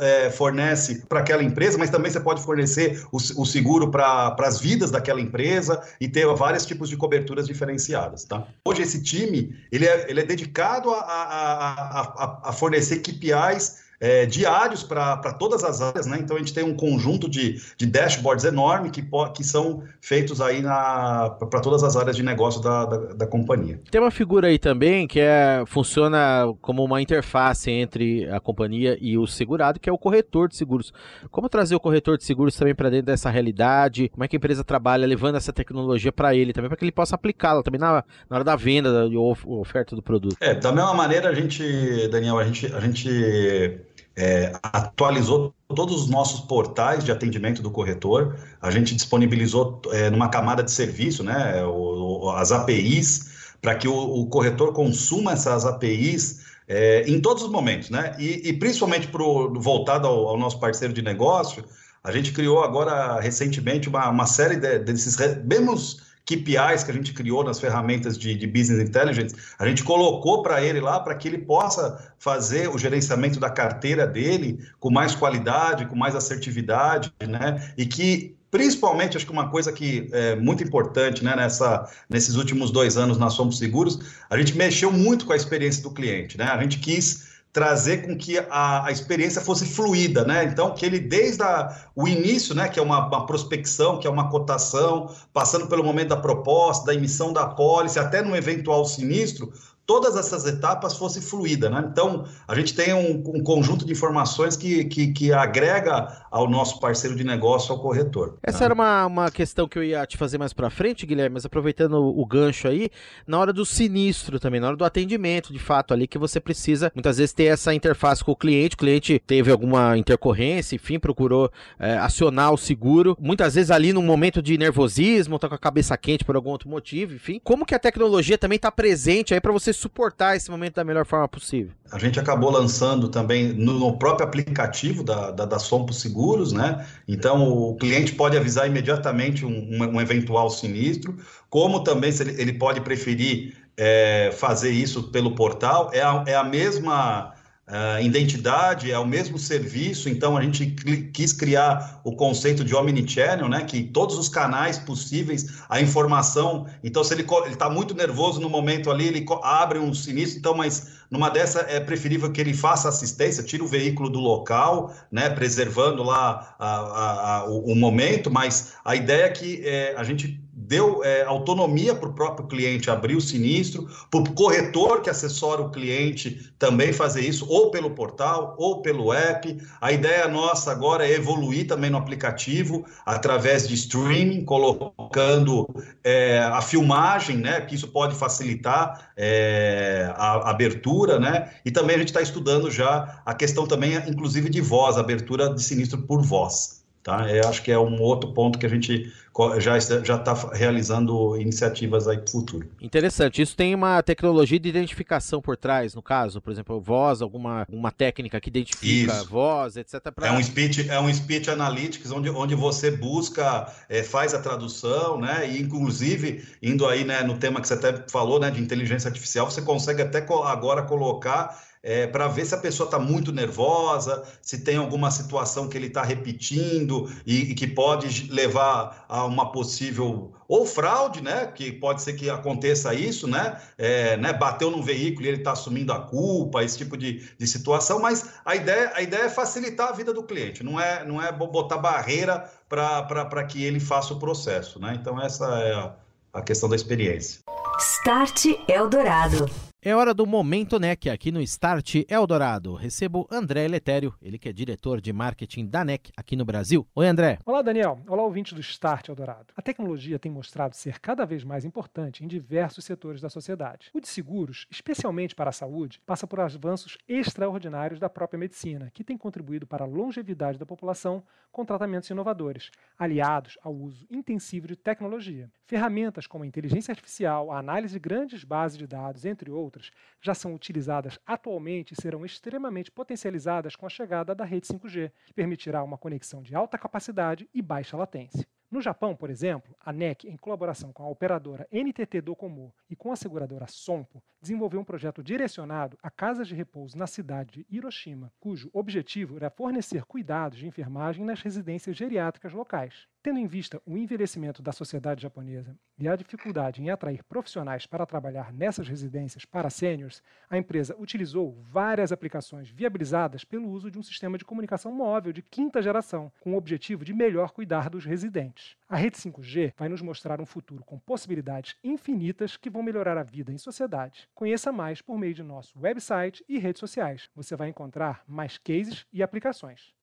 é, 0.00 0.30
fornece 0.30 1.04
para 1.08 1.20
aquela 1.20 1.44
empresa, 1.44 1.78
mas 1.78 1.90
também 1.90 2.10
você 2.10 2.18
pode 2.18 2.42
fornecer 2.42 3.06
o, 3.12 3.18
o 3.18 3.46
seguro 3.46 3.88
para 3.88 4.34
as 4.40 4.58
vidas 4.58 4.90
daquela 4.90 5.20
empresa 5.20 5.80
e 6.00 6.08
ter 6.08 6.26
vários 6.34 6.66
tipos 6.66 6.88
de 6.88 6.96
coberturas 6.96 7.46
diferenciadas, 7.46 8.24
tá? 8.24 8.48
Hoje 8.64 8.82
esse 8.82 9.00
time, 9.00 9.56
ele 9.70 9.86
é, 9.86 10.10
ele 10.10 10.20
é 10.20 10.24
dedicado 10.24 10.90
a, 10.90 10.98
a, 10.98 12.00
a, 12.00 12.40
a 12.48 12.52
fornecer 12.52 12.98
KPIs 12.98 13.91
é, 14.02 14.26
diários 14.26 14.82
para 14.82 15.32
todas 15.38 15.62
as 15.62 15.80
áreas, 15.80 16.06
né? 16.06 16.18
Então 16.20 16.36
a 16.36 16.40
gente 16.40 16.52
tem 16.52 16.64
um 16.64 16.74
conjunto 16.74 17.30
de, 17.30 17.62
de 17.76 17.86
dashboards 17.86 18.44
enorme 18.44 18.90
que, 18.90 19.00
que 19.32 19.44
são 19.44 19.84
feitos 20.00 20.40
aí 20.40 20.60
para 20.60 21.60
todas 21.62 21.84
as 21.84 21.94
áreas 21.94 22.16
de 22.16 22.22
negócio 22.24 22.60
da, 22.60 22.84
da, 22.84 22.96
da, 23.14 23.26
companhia. 23.28 23.80
Tem 23.92 24.00
uma 24.00 24.10
figura 24.10 24.48
aí 24.48 24.58
também 24.58 25.06
que 25.06 25.20
é, 25.20 25.62
funciona 25.66 26.52
como 26.60 26.82
uma 26.82 27.00
interface 27.00 27.70
entre 27.70 28.28
a 28.28 28.40
companhia 28.40 28.98
e 29.00 29.16
o 29.16 29.24
segurado, 29.24 29.78
que 29.78 29.88
é 29.88 29.92
o 29.92 29.98
corretor 29.98 30.48
de 30.48 30.56
seguros. 30.56 30.92
Como 31.30 31.48
trazer 31.48 31.76
o 31.76 31.80
corretor 31.80 32.18
de 32.18 32.24
seguros 32.24 32.56
também 32.56 32.74
para 32.74 32.90
dentro 32.90 33.06
dessa 33.06 33.30
realidade? 33.30 34.08
Como 34.08 34.24
é 34.24 34.28
que 34.28 34.34
a 34.34 34.38
empresa 34.38 34.64
trabalha 34.64 35.06
levando 35.06 35.36
essa 35.36 35.52
tecnologia 35.52 36.10
para 36.10 36.34
ele 36.34 36.52
também, 36.52 36.68
para 36.68 36.76
que 36.76 36.84
ele 36.84 36.90
possa 36.90 37.14
aplicá-la 37.14 37.62
também 37.62 37.80
na, 37.80 38.02
na 38.28 38.36
hora 38.36 38.44
da 38.44 38.56
venda 38.56 39.06
e 39.08 39.16
oferta 39.16 39.94
do 39.94 40.02
produto? 40.02 40.36
É, 40.40 40.54
da 40.54 40.72
mesma 40.72 40.92
maneira 40.92 41.28
a 41.28 41.34
gente, 41.34 42.08
Daniel, 42.08 42.36
a 42.36 42.44
gente, 42.44 42.66
a 42.66 42.80
gente 42.80 43.80
é, 44.16 44.52
atualizou 44.62 45.54
todos 45.74 46.02
os 46.02 46.08
nossos 46.08 46.40
portais 46.40 47.04
de 47.04 47.10
atendimento 47.10 47.62
do 47.62 47.70
corretor, 47.70 48.36
a 48.60 48.70
gente 48.70 48.94
disponibilizou 48.94 49.80
é, 49.90 50.10
numa 50.10 50.28
camada 50.28 50.62
de 50.62 50.70
serviço, 50.70 51.22
né, 51.22 51.64
o, 51.64 52.30
as 52.30 52.52
APIs, 52.52 53.56
para 53.60 53.74
que 53.74 53.88
o, 53.88 53.94
o, 53.94 54.26
corretor 54.26 54.72
consuma 54.72 55.32
essas 55.32 55.64
APIs 55.64 56.40
é, 56.68 57.04
em 57.08 57.20
todos 57.20 57.42
os 57.42 57.50
momentos, 57.50 57.90
né, 57.90 58.14
e, 58.18 58.48
e 58.48 58.52
principalmente 58.52 59.08
pro, 59.08 59.54
voltado 59.60 60.06
ao, 60.06 60.28
ao, 60.28 60.38
nosso 60.38 60.60
parceiro 60.60 60.92
de 60.92 61.00
negócio, 61.00 61.64
a 62.04 62.12
gente 62.12 62.32
criou 62.32 62.62
agora 62.62 63.20
recentemente 63.20 63.88
uma, 63.88 64.08
uma 64.10 64.26
série 64.26 64.56
de, 64.56 64.78
desses 64.80 65.16
mesmos 65.44 66.11
KPIs 66.24 66.84
que 66.84 66.90
a 66.90 66.94
gente 66.94 67.12
criou 67.12 67.42
nas 67.42 67.58
ferramentas 67.58 68.16
de, 68.16 68.34
de 68.34 68.46
Business 68.46 68.88
Intelligence, 68.88 69.34
a 69.58 69.66
gente 69.66 69.82
colocou 69.82 70.42
para 70.42 70.62
ele 70.62 70.80
lá 70.80 71.00
para 71.00 71.14
que 71.14 71.28
ele 71.28 71.38
possa 71.38 72.12
fazer 72.18 72.68
o 72.68 72.78
gerenciamento 72.78 73.40
da 73.40 73.50
carteira 73.50 74.06
dele 74.06 74.58
com 74.78 74.90
mais 74.90 75.14
qualidade, 75.14 75.86
com 75.86 75.96
mais 75.96 76.14
assertividade, 76.14 77.12
né? 77.20 77.72
E 77.76 77.86
que 77.86 78.36
principalmente, 78.52 79.16
acho 79.16 79.24
que 79.24 79.32
uma 79.32 79.48
coisa 79.48 79.72
que 79.72 80.10
é 80.12 80.36
muito 80.36 80.62
importante 80.62 81.24
né, 81.24 81.34
nessa, 81.34 81.90
nesses 82.08 82.34
últimos 82.34 82.70
dois 82.70 82.98
anos 82.98 83.16
na 83.16 83.30
Somos 83.30 83.56
Seguros, 83.56 83.98
a 84.28 84.36
gente 84.36 84.54
mexeu 84.54 84.92
muito 84.92 85.24
com 85.24 85.32
a 85.32 85.36
experiência 85.36 85.82
do 85.82 85.90
cliente. 85.90 86.36
Né? 86.36 86.44
A 86.44 86.60
gente 86.60 86.78
quis 86.78 87.31
trazer 87.52 88.06
com 88.06 88.16
que 88.16 88.38
a, 88.38 88.86
a, 88.86 88.90
experiência 88.90 89.42
fosse 89.42 89.66
fluida, 89.66 90.24
né? 90.24 90.44
Então, 90.44 90.72
que 90.72 90.86
ele, 90.86 90.98
desde 90.98 91.42
a, 91.42 91.86
o 91.94 92.08
início, 92.08 92.54
né, 92.54 92.66
que 92.66 92.80
é 92.80 92.82
uma, 92.82 93.06
uma, 93.06 93.26
prospecção, 93.26 93.98
que 93.98 94.06
é 94.06 94.10
uma 94.10 94.30
cotação, 94.30 95.14
passando 95.34 95.66
pelo 95.66 95.84
momento 95.84 96.08
da 96.08 96.16
proposta, 96.16 96.86
da 96.86 96.94
emissão 96.94 97.30
da 97.30 97.46
pólice, 97.46 97.98
até 97.98 98.22
no 98.22 98.34
eventual 98.34 98.86
sinistro, 98.86 99.52
todas 99.86 100.16
essas 100.16 100.46
etapas 100.46 100.96
fosse 100.96 101.20
fluida, 101.20 101.68
né? 101.68 101.84
Então, 101.90 102.24
a 102.46 102.54
gente 102.54 102.74
tem 102.74 102.94
um, 102.94 103.22
um 103.34 103.42
conjunto 103.42 103.84
de 103.84 103.92
informações 103.92 104.56
que, 104.56 104.84
que, 104.84 105.12
que, 105.12 105.32
agrega 105.32 106.24
ao 106.30 106.48
nosso 106.48 106.78
parceiro 106.78 107.16
de 107.16 107.24
negócio, 107.24 107.72
ao 107.72 107.80
corretor. 107.80 108.38
Essa 108.42 108.60
né? 108.60 108.64
era 108.66 108.74
uma, 108.74 109.06
uma 109.06 109.30
questão 109.30 109.66
que 109.66 109.78
eu 109.78 109.84
ia 109.84 110.06
te 110.06 110.16
fazer 110.16 110.38
mais 110.38 110.52
para 110.52 110.70
frente, 110.70 111.04
Guilherme, 111.04 111.34
mas 111.34 111.44
aproveitando 111.44 111.94
o, 111.94 112.20
o, 112.20 112.26
gancho 112.26 112.68
aí, 112.68 112.90
na 113.26 113.38
hora 113.38 113.52
do 113.52 113.66
sinistro 113.66 114.38
também, 114.38 114.60
na 114.60 114.68
hora 114.68 114.76
do 114.76 114.84
atendimento, 114.84 115.52
de 115.52 115.58
fato, 115.58 115.92
ali 115.92 116.06
que 116.06 116.18
você 116.18 116.38
precisa, 116.38 116.92
muitas 116.94 117.18
vezes, 117.18 117.32
ter 117.32 117.44
essa 117.44 117.74
interface 117.74 118.22
com 118.24 118.32
o 118.32 118.36
cliente, 118.36 118.74
o 118.74 118.78
cliente 118.78 119.20
teve 119.26 119.50
alguma 119.50 119.98
intercorrência, 119.98 120.76
enfim, 120.76 120.98
procurou 120.98 121.50
é, 121.78 121.96
acionar 121.98 122.52
o 122.52 122.56
seguro, 122.56 123.16
muitas 123.20 123.54
vezes 123.54 123.70
ali 123.70 123.92
num 123.92 124.02
momento 124.02 124.40
de 124.40 124.56
nervosismo, 124.56 125.38
tá 125.38 125.48
com 125.48 125.54
a 125.54 125.58
cabeça 125.58 125.96
quente 125.96 126.24
por 126.24 126.36
algum 126.36 126.50
outro 126.50 126.68
motivo, 126.68 127.14
enfim. 127.14 127.40
Como 127.42 127.66
que 127.66 127.74
a 127.74 127.78
tecnologia 127.78 128.38
também 128.38 128.56
está 128.56 128.70
presente 128.70 129.34
aí 129.34 129.40
para 129.40 129.52
você 129.52 129.71
suportar 129.72 130.36
esse 130.36 130.50
momento 130.50 130.74
da 130.74 130.84
melhor 130.84 131.04
forma 131.04 131.26
possível? 131.28 131.72
A 131.90 131.98
gente 131.98 132.18
acabou 132.18 132.50
lançando 132.50 133.08
também 133.08 133.52
no, 133.52 133.78
no 133.78 133.98
próprio 133.98 134.26
aplicativo 134.26 135.02
da, 135.02 135.30
da, 135.30 135.44
da 135.44 135.58
Sompo 135.58 135.92
Seguros, 135.92 136.52
né? 136.52 136.86
Então 137.06 137.48
o 137.48 137.76
cliente 137.76 138.14
pode 138.14 138.36
avisar 138.36 138.66
imediatamente 138.66 139.44
um, 139.44 139.50
um, 139.70 140.00
eventual 140.00 140.48
sinistro, 140.50 141.16
como 141.50 141.84
também 141.84 142.12
ele, 142.20 142.40
ele 142.40 142.52
pode 142.54 142.80
preferir 142.80 143.56
é, 143.76 144.30
fazer 144.32 144.70
isso 144.70 145.04
pelo 145.10 145.34
portal, 145.34 145.90
é 145.92 146.02
a, 146.02 146.24
é 146.26 146.34
a 146.34 146.44
mesma 146.44 147.34
Uh, 147.72 148.02
identidade 148.02 148.92
é 148.92 148.98
o 148.98 149.06
mesmo 149.06 149.38
serviço, 149.38 150.10
então 150.10 150.36
a 150.36 150.42
gente 150.42 150.66
quis 151.10 151.32
criar 151.32 152.02
o 152.04 152.14
conceito 152.14 152.62
de 152.62 152.74
omnichannel, 152.74 153.48
né? 153.48 153.64
Que 153.64 153.82
todos 153.82 154.18
os 154.18 154.28
canais 154.28 154.78
possíveis, 154.78 155.62
a 155.70 155.80
informação. 155.80 156.66
Então, 156.84 157.02
se 157.02 157.14
ele 157.14 157.24
está 157.50 157.70
muito 157.70 157.94
nervoso 157.94 158.42
no 158.42 158.50
momento 158.50 158.90
ali, 158.90 159.06
ele 159.06 159.24
abre 159.42 159.78
um 159.78 159.94
sinistro, 159.94 160.38
então, 160.38 160.54
mas 160.54 160.88
numa 161.10 161.30
dessa 161.30 161.60
é 161.60 161.80
preferível 161.80 162.30
que 162.30 162.42
ele 162.42 162.52
faça 162.52 162.90
assistência, 162.90 163.42
tire 163.42 163.62
o 163.62 163.66
veículo 163.66 164.10
do 164.10 164.20
local, 164.20 164.94
né? 165.10 165.30
Preservando 165.30 166.02
lá 166.02 166.54
a, 166.58 166.76
a, 166.76 167.36
a, 167.38 167.44
o, 167.46 167.72
o, 167.72 167.74
momento, 167.74 168.30
mas 168.30 168.74
a 168.84 168.94
ideia 168.94 169.24
é 169.24 169.30
que 169.30 169.62
é, 169.64 169.94
a 169.96 170.04
gente 170.04 170.38
deu 170.72 171.04
é, 171.04 171.22
autonomia 171.24 171.94
para 171.94 172.08
o 172.08 172.14
próprio 172.14 172.48
cliente 172.48 172.90
abrir 172.90 173.14
o 173.14 173.20
sinistro, 173.20 173.86
para 174.10 174.20
o 174.20 174.32
corretor 174.32 175.02
que 175.02 175.10
assessora 175.10 175.60
o 175.60 175.70
cliente 175.70 176.50
também 176.58 176.94
fazer 176.94 177.20
isso, 177.20 177.46
ou 177.46 177.70
pelo 177.70 177.90
portal, 177.90 178.54
ou 178.56 178.80
pelo 178.80 179.12
app. 179.12 179.54
A 179.78 179.92
ideia 179.92 180.26
nossa 180.28 180.72
agora 180.72 181.06
é 181.06 181.12
evoluir 181.12 181.66
também 181.66 181.90
no 181.90 181.98
aplicativo, 181.98 182.86
através 183.04 183.68
de 183.68 183.74
streaming, 183.74 184.46
colocando 184.46 185.68
é, 186.02 186.38
a 186.38 186.62
filmagem, 186.62 187.36
né, 187.36 187.60
que 187.60 187.74
isso 187.74 187.88
pode 187.88 188.14
facilitar 188.14 189.10
é, 189.14 190.10
a 190.16 190.48
abertura, 190.48 191.20
né, 191.20 191.50
e 191.66 191.70
também 191.70 191.96
a 191.96 191.98
gente 191.98 192.08
está 192.08 192.22
estudando 192.22 192.70
já 192.70 193.20
a 193.26 193.34
questão 193.34 193.66
também, 193.66 193.94
inclusive, 194.08 194.48
de 194.48 194.62
voz, 194.62 194.96
abertura 194.96 195.52
de 195.52 195.62
sinistro 195.62 196.00
por 196.00 196.22
voz. 196.22 196.81
Tá? 197.02 197.28
Eu 197.28 197.48
acho 197.48 197.62
que 197.62 197.72
é 197.72 197.78
um 197.78 198.00
outro 198.00 198.32
ponto 198.32 198.58
que 198.58 198.64
a 198.64 198.68
gente 198.68 199.12
já 199.58 199.78
já 199.78 200.16
está 200.16 200.34
realizando 200.52 201.36
iniciativas 201.36 202.06
aí 202.06 202.18
para 202.18 202.26
o 202.26 202.30
futuro. 202.30 202.68
Interessante. 202.80 203.42
Isso 203.42 203.56
tem 203.56 203.74
uma 203.74 204.00
tecnologia 204.02 204.60
de 204.60 204.68
identificação 204.68 205.40
por 205.40 205.56
trás, 205.56 205.94
no 205.94 206.02
caso, 206.02 206.40
por 206.40 206.52
exemplo, 206.52 206.80
voz, 206.80 207.20
alguma 207.20 207.66
uma 207.68 207.90
técnica 207.90 208.40
que 208.40 208.50
identifica 208.50 209.14
Isso. 209.14 209.28
voz, 209.28 209.76
etc. 209.76 210.00
Pra... 210.14 210.28
É 210.28 210.32
um 210.32 210.42
speech, 210.42 210.88
é 210.88 211.00
um 211.00 211.12
speech 211.12 211.50
analytics 211.50 212.12
onde, 212.12 212.30
onde 212.30 212.54
você 212.54 212.90
busca, 212.90 213.66
é, 213.88 214.02
faz 214.02 214.32
a 214.32 214.38
tradução, 214.38 215.18
né? 215.18 215.48
E 215.50 215.60
inclusive 215.60 216.44
indo 216.62 216.86
aí, 216.86 217.04
né, 217.04 217.22
no 217.22 217.36
tema 217.36 217.60
que 217.60 217.66
você 217.66 217.74
até 217.74 218.04
falou, 218.08 218.38
né, 218.38 218.50
de 218.50 218.60
inteligência 218.60 219.08
artificial, 219.08 219.50
você 219.50 219.62
consegue 219.62 220.02
até 220.02 220.24
agora 220.44 220.82
colocar 220.82 221.58
é, 221.82 222.06
para 222.06 222.28
ver 222.28 222.46
se 222.46 222.54
a 222.54 222.58
pessoa 222.58 222.86
está 222.86 222.98
muito 222.98 223.32
nervosa, 223.32 224.22
se 224.40 224.58
tem 224.58 224.76
alguma 224.76 225.10
situação 225.10 225.68
que 225.68 225.76
ele 225.76 225.88
está 225.88 226.02
repetindo 226.02 227.10
e, 227.26 227.50
e, 227.50 227.54
que 227.54 227.66
pode 227.66 228.30
levar 228.30 229.04
a 229.08 229.24
uma 229.24 229.50
possível 229.50 230.32
ou 230.46 230.64
fraude, 230.64 231.20
né? 231.22 231.46
Que 231.46 231.72
pode 231.72 232.02
ser 232.02 232.12
que 232.12 232.30
aconteça 232.30 232.94
isso, 232.94 233.26
né? 233.26 233.60
É, 233.76 234.16
né 234.16 234.32
bateu 234.32 234.70
num 234.70 234.82
veículo 234.82 235.26
e 235.26 235.28
ele 235.28 235.38
está 235.38 235.52
assumindo 235.52 235.92
a 235.92 236.00
culpa, 236.00 236.62
esse 236.62 236.78
tipo 236.78 236.96
de, 236.96 237.28
de 237.36 237.46
situação. 237.46 237.98
Mas 237.98 238.28
a 238.44 238.54
ideia, 238.54 238.92
a 238.94 239.02
ideia 239.02 239.24
é 239.24 239.30
facilitar 239.30 239.88
a 239.88 239.92
vida 239.92 240.12
do 240.12 240.22
cliente, 240.22 240.62
não 240.62 240.78
é, 240.78 241.04
não 241.04 241.20
é 241.20 241.32
botar 241.32 241.78
barreira 241.78 242.48
para 242.68 243.44
que 243.44 243.64
ele 243.64 243.80
faça 243.80 244.14
o 244.14 244.18
processo, 244.20 244.78
né? 244.78 244.96
Então 245.00 245.20
essa 245.20 245.46
é 245.58 245.74
a, 245.74 245.94
a 246.34 246.42
questão 246.42 246.68
da 246.68 246.76
experiência. 246.76 247.40
Start 247.80 248.44
Eldorado. 248.68 249.71
É 249.84 249.96
hora 249.96 250.14
do 250.14 250.24
Momento 250.24 250.78
NEC 250.78 251.10
aqui 251.10 251.32
no 251.32 251.40
Start 251.40 252.04
Eldorado. 252.08 252.72
Recebo 252.76 253.26
André 253.28 253.66
Letério, 253.66 254.14
ele 254.22 254.38
que 254.38 254.48
é 254.48 254.52
diretor 254.52 255.00
de 255.00 255.12
marketing 255.12 255.66
da 255.66 255.84
NEC 255.84 256.12
aqui 256.16 256.36
no 256.36 256.44
Brasil. 256.44 256.86
Oi, 256.94 257.04
André. 257.04 257.40
Olá, 257.44 257.62
Daniel. 257.62 257.98
Olá, 258.06 258.22
ouvinte 258.22 258.54
do 258.54 258.60
Start 258.60 259.08
Eldorado. 259.08 259.52
A 259.56 259.60
tecnologia 259.60 260.20
tem 260.20 260.30
mostrado 260.30 260.76
ser 260.76 261.00
cada 261.00 261.24
vez 261.24 261.42
mais 261.42 261.64
importante 261.64 262.22
em 262.22 262.28
diversos 262.28 262.84
setores 262.84 263.20
da 263.20 263.28
sociedade. 263.28 263.90
O 263.92 264.00
de 264.00 264.06
seguros, 264.06 264.68
especialmente 264.70 265.34
para 265.34 265.50
a 265.50 265.52
saúde, 265.52 266.00
passa 266.06 266.28
por 266.28 266.38
avanços 266.38 266.96
extraordinários 267.08 267.98
da 267.98 268.08
própria 268.08 268.38
medicina, 268.38 268.88
que 268.94 269.02
tem 269.02 269.18
contribuído 269.18 269.66
para 269.66 269.82
a 269.82 269.88
longevidade 269.88 270.60
da 270.60 270.64
população 270.64 271.24
com 271.50 271.64
tratamentos 271.64 272.08
inovadores, 272.08 272.70
aliados 272.96 273.58
ao 273.60 273.74
uso 273.74 274.06
intensivo 274.08 274.68
de 274.68 274.76
tecnologia. 274.76 275.50
Ferramentas 275.66 276.26
como 276.26 276.44
a 276.44 276.46
inteligência 276.46 276.92
artificial, 276.92 277.50
a 277.50 277.58
análise 277.58 277.94
de 277.94 277.98
grandes 277.98 278.44
bases 278.44 278.78
de 278.78 278.86
dados, 278.86 279.24
entre 279.24 279.50
outros, 279.50 279.71
outras 279.72 279.90
já 280.20 280.34
são 280.34 280.54
utilizadas 280.54 281.18
atualmente 281.26 281.92
e 281.92 282.00
serão 282.00 282.24
extremamente 282.24 282.90
potencializadas 282.90 283.74
com 283.74 283.86
a 283.86 283.88
chegada 283.88 284.34
da 284.34 284.44
rede 284.44 284.66
5G, 284.66 285.10
que 285.26 285.32
permitirá 285.32 285.82
uma 285.82 285.96
conexão 285.96 286.42
de 286.42 286.54
alta 286.54 286.76
capacidade 286.76 287.48
e 287.54 287.62
baixa 287.62 287.96
latência. 287.96 288.46
No 288.70 288.80
Japão, 288.80 289.14
por 289.14 289.28
exemplo, 289.28 289.76
a 289.80 289.92
NEC, 289.92 290.26
em 290.26 290.36
colaboração 290.36 290.92
com 290.92 291.02
a 291.02 291.08
operadora 291.08 291.68
NTT 291.70 292.22
Docomo 292.22 292.74
e 292.88 292.96
com 292.96 293.12
a 293.12 293.16
seguradora 293.16 293.66
Sompo, 293.66 294.22
desenvolveu 294.40 294.80
um 294.80 294.84
projeto 294.84 295.22
direcionado 295.22 295.98
a 296.02 296.10
casas 296.10 296.48
de 296.48 296.54
repouso 296.54 296.96
na 296.96 297.06
cidade 297.06 297.52
de 297.52 297.66
Hiroshima, 297.68 298.32
cujo 298.40 298.70
objetivo 298.72 299.36
era 299.36 299.50
fornecer 299.50 300.04
cuidados 300.04 300.58
de 300.58 300.66
enfermagem 300.66 301.24
nas 301.24 301.42
residências 301.42 301.96
geriátricas 301.96 302.54
locais. 302.54 303.06
Tendo 303.22 303.38
em 303.38 303.46
vista 303.46 303.80
o 303.86 303.96
envelhecimento 303.96 304.60
da 304.60 304.72
sociedade 304.72 305.22
japonesa 305.22 305.78
e 305.96 306.08
a 306.08 306.16
dificuldade 306.16 306.82
em 306.82 306.90
atrair 306.90 307.22
profissionais 307.22 307.86
para 307.86 308.04
trabalhar 308.04 308.52
nessas 308.52 308.88
residências 308.88 309.44
para 309.44 309.70
sêniores, 309.70 310.20
a 310.50 310.58
empresa 310.58 310.96
utilizou 310.98 311.56
várias 311.62 312.10
aplicações 312.10 312.68
viabilizadas 312.68 313.44
pelo 313.44 313.68
uso 313.68 313.92
de 313.92 313.96
um 313.96 314.02
sistema 314.02 314.36
de 314.36 314.44
comunicação 314.44 314.90
móvel 314.90 315.32
de 315.32 315.40
quinta 315.40 315.80
geração, 315.80 316.32
com 316.40 316.54
o 316.54 316.56
objetivo 316.56 317.04
de 317.04 317.14
melhor 317.14 317.52
cuidar 317.52 317.88
dos 317.88 318.04
residentes. 318.04 318.76
A 318.88 318.96
rede 318.96 319.16
5G 319.16 319.72
vai 319.76 319.88
nos 319.88 320.02
mostrar 320.02 320.40
um 320.40 320.46
futuro 320.46 320.84
com 320.84 320.98
possibilidades 320.98 321.76
infinitas 321.84 322.56
que 322.56 322.68
vão 322.68 322.82
melhorar 322.82 323.16
a 323.16 323.22
vida 323.22 323.52
em 323.52 323.58
sociedade. 323.58 324.28
Conheça 324.34 324.72
mais 324.72 325.00
por 325.00 325.16
meio 325.16 325.32
de 325.32 325.44
nosso 325.44 325.78
website 325.78 326.44
e 326.48 326.58
redes 326.58 326.80
sociais. 326.80 327.30
Você 327.36 327.54
vai 327.54 327.68
encontrar 327.68 328.24
mais 328.26 328.58
cases 328.58 329.06
e 329.12 329.22
aplicações. 329.22 329.94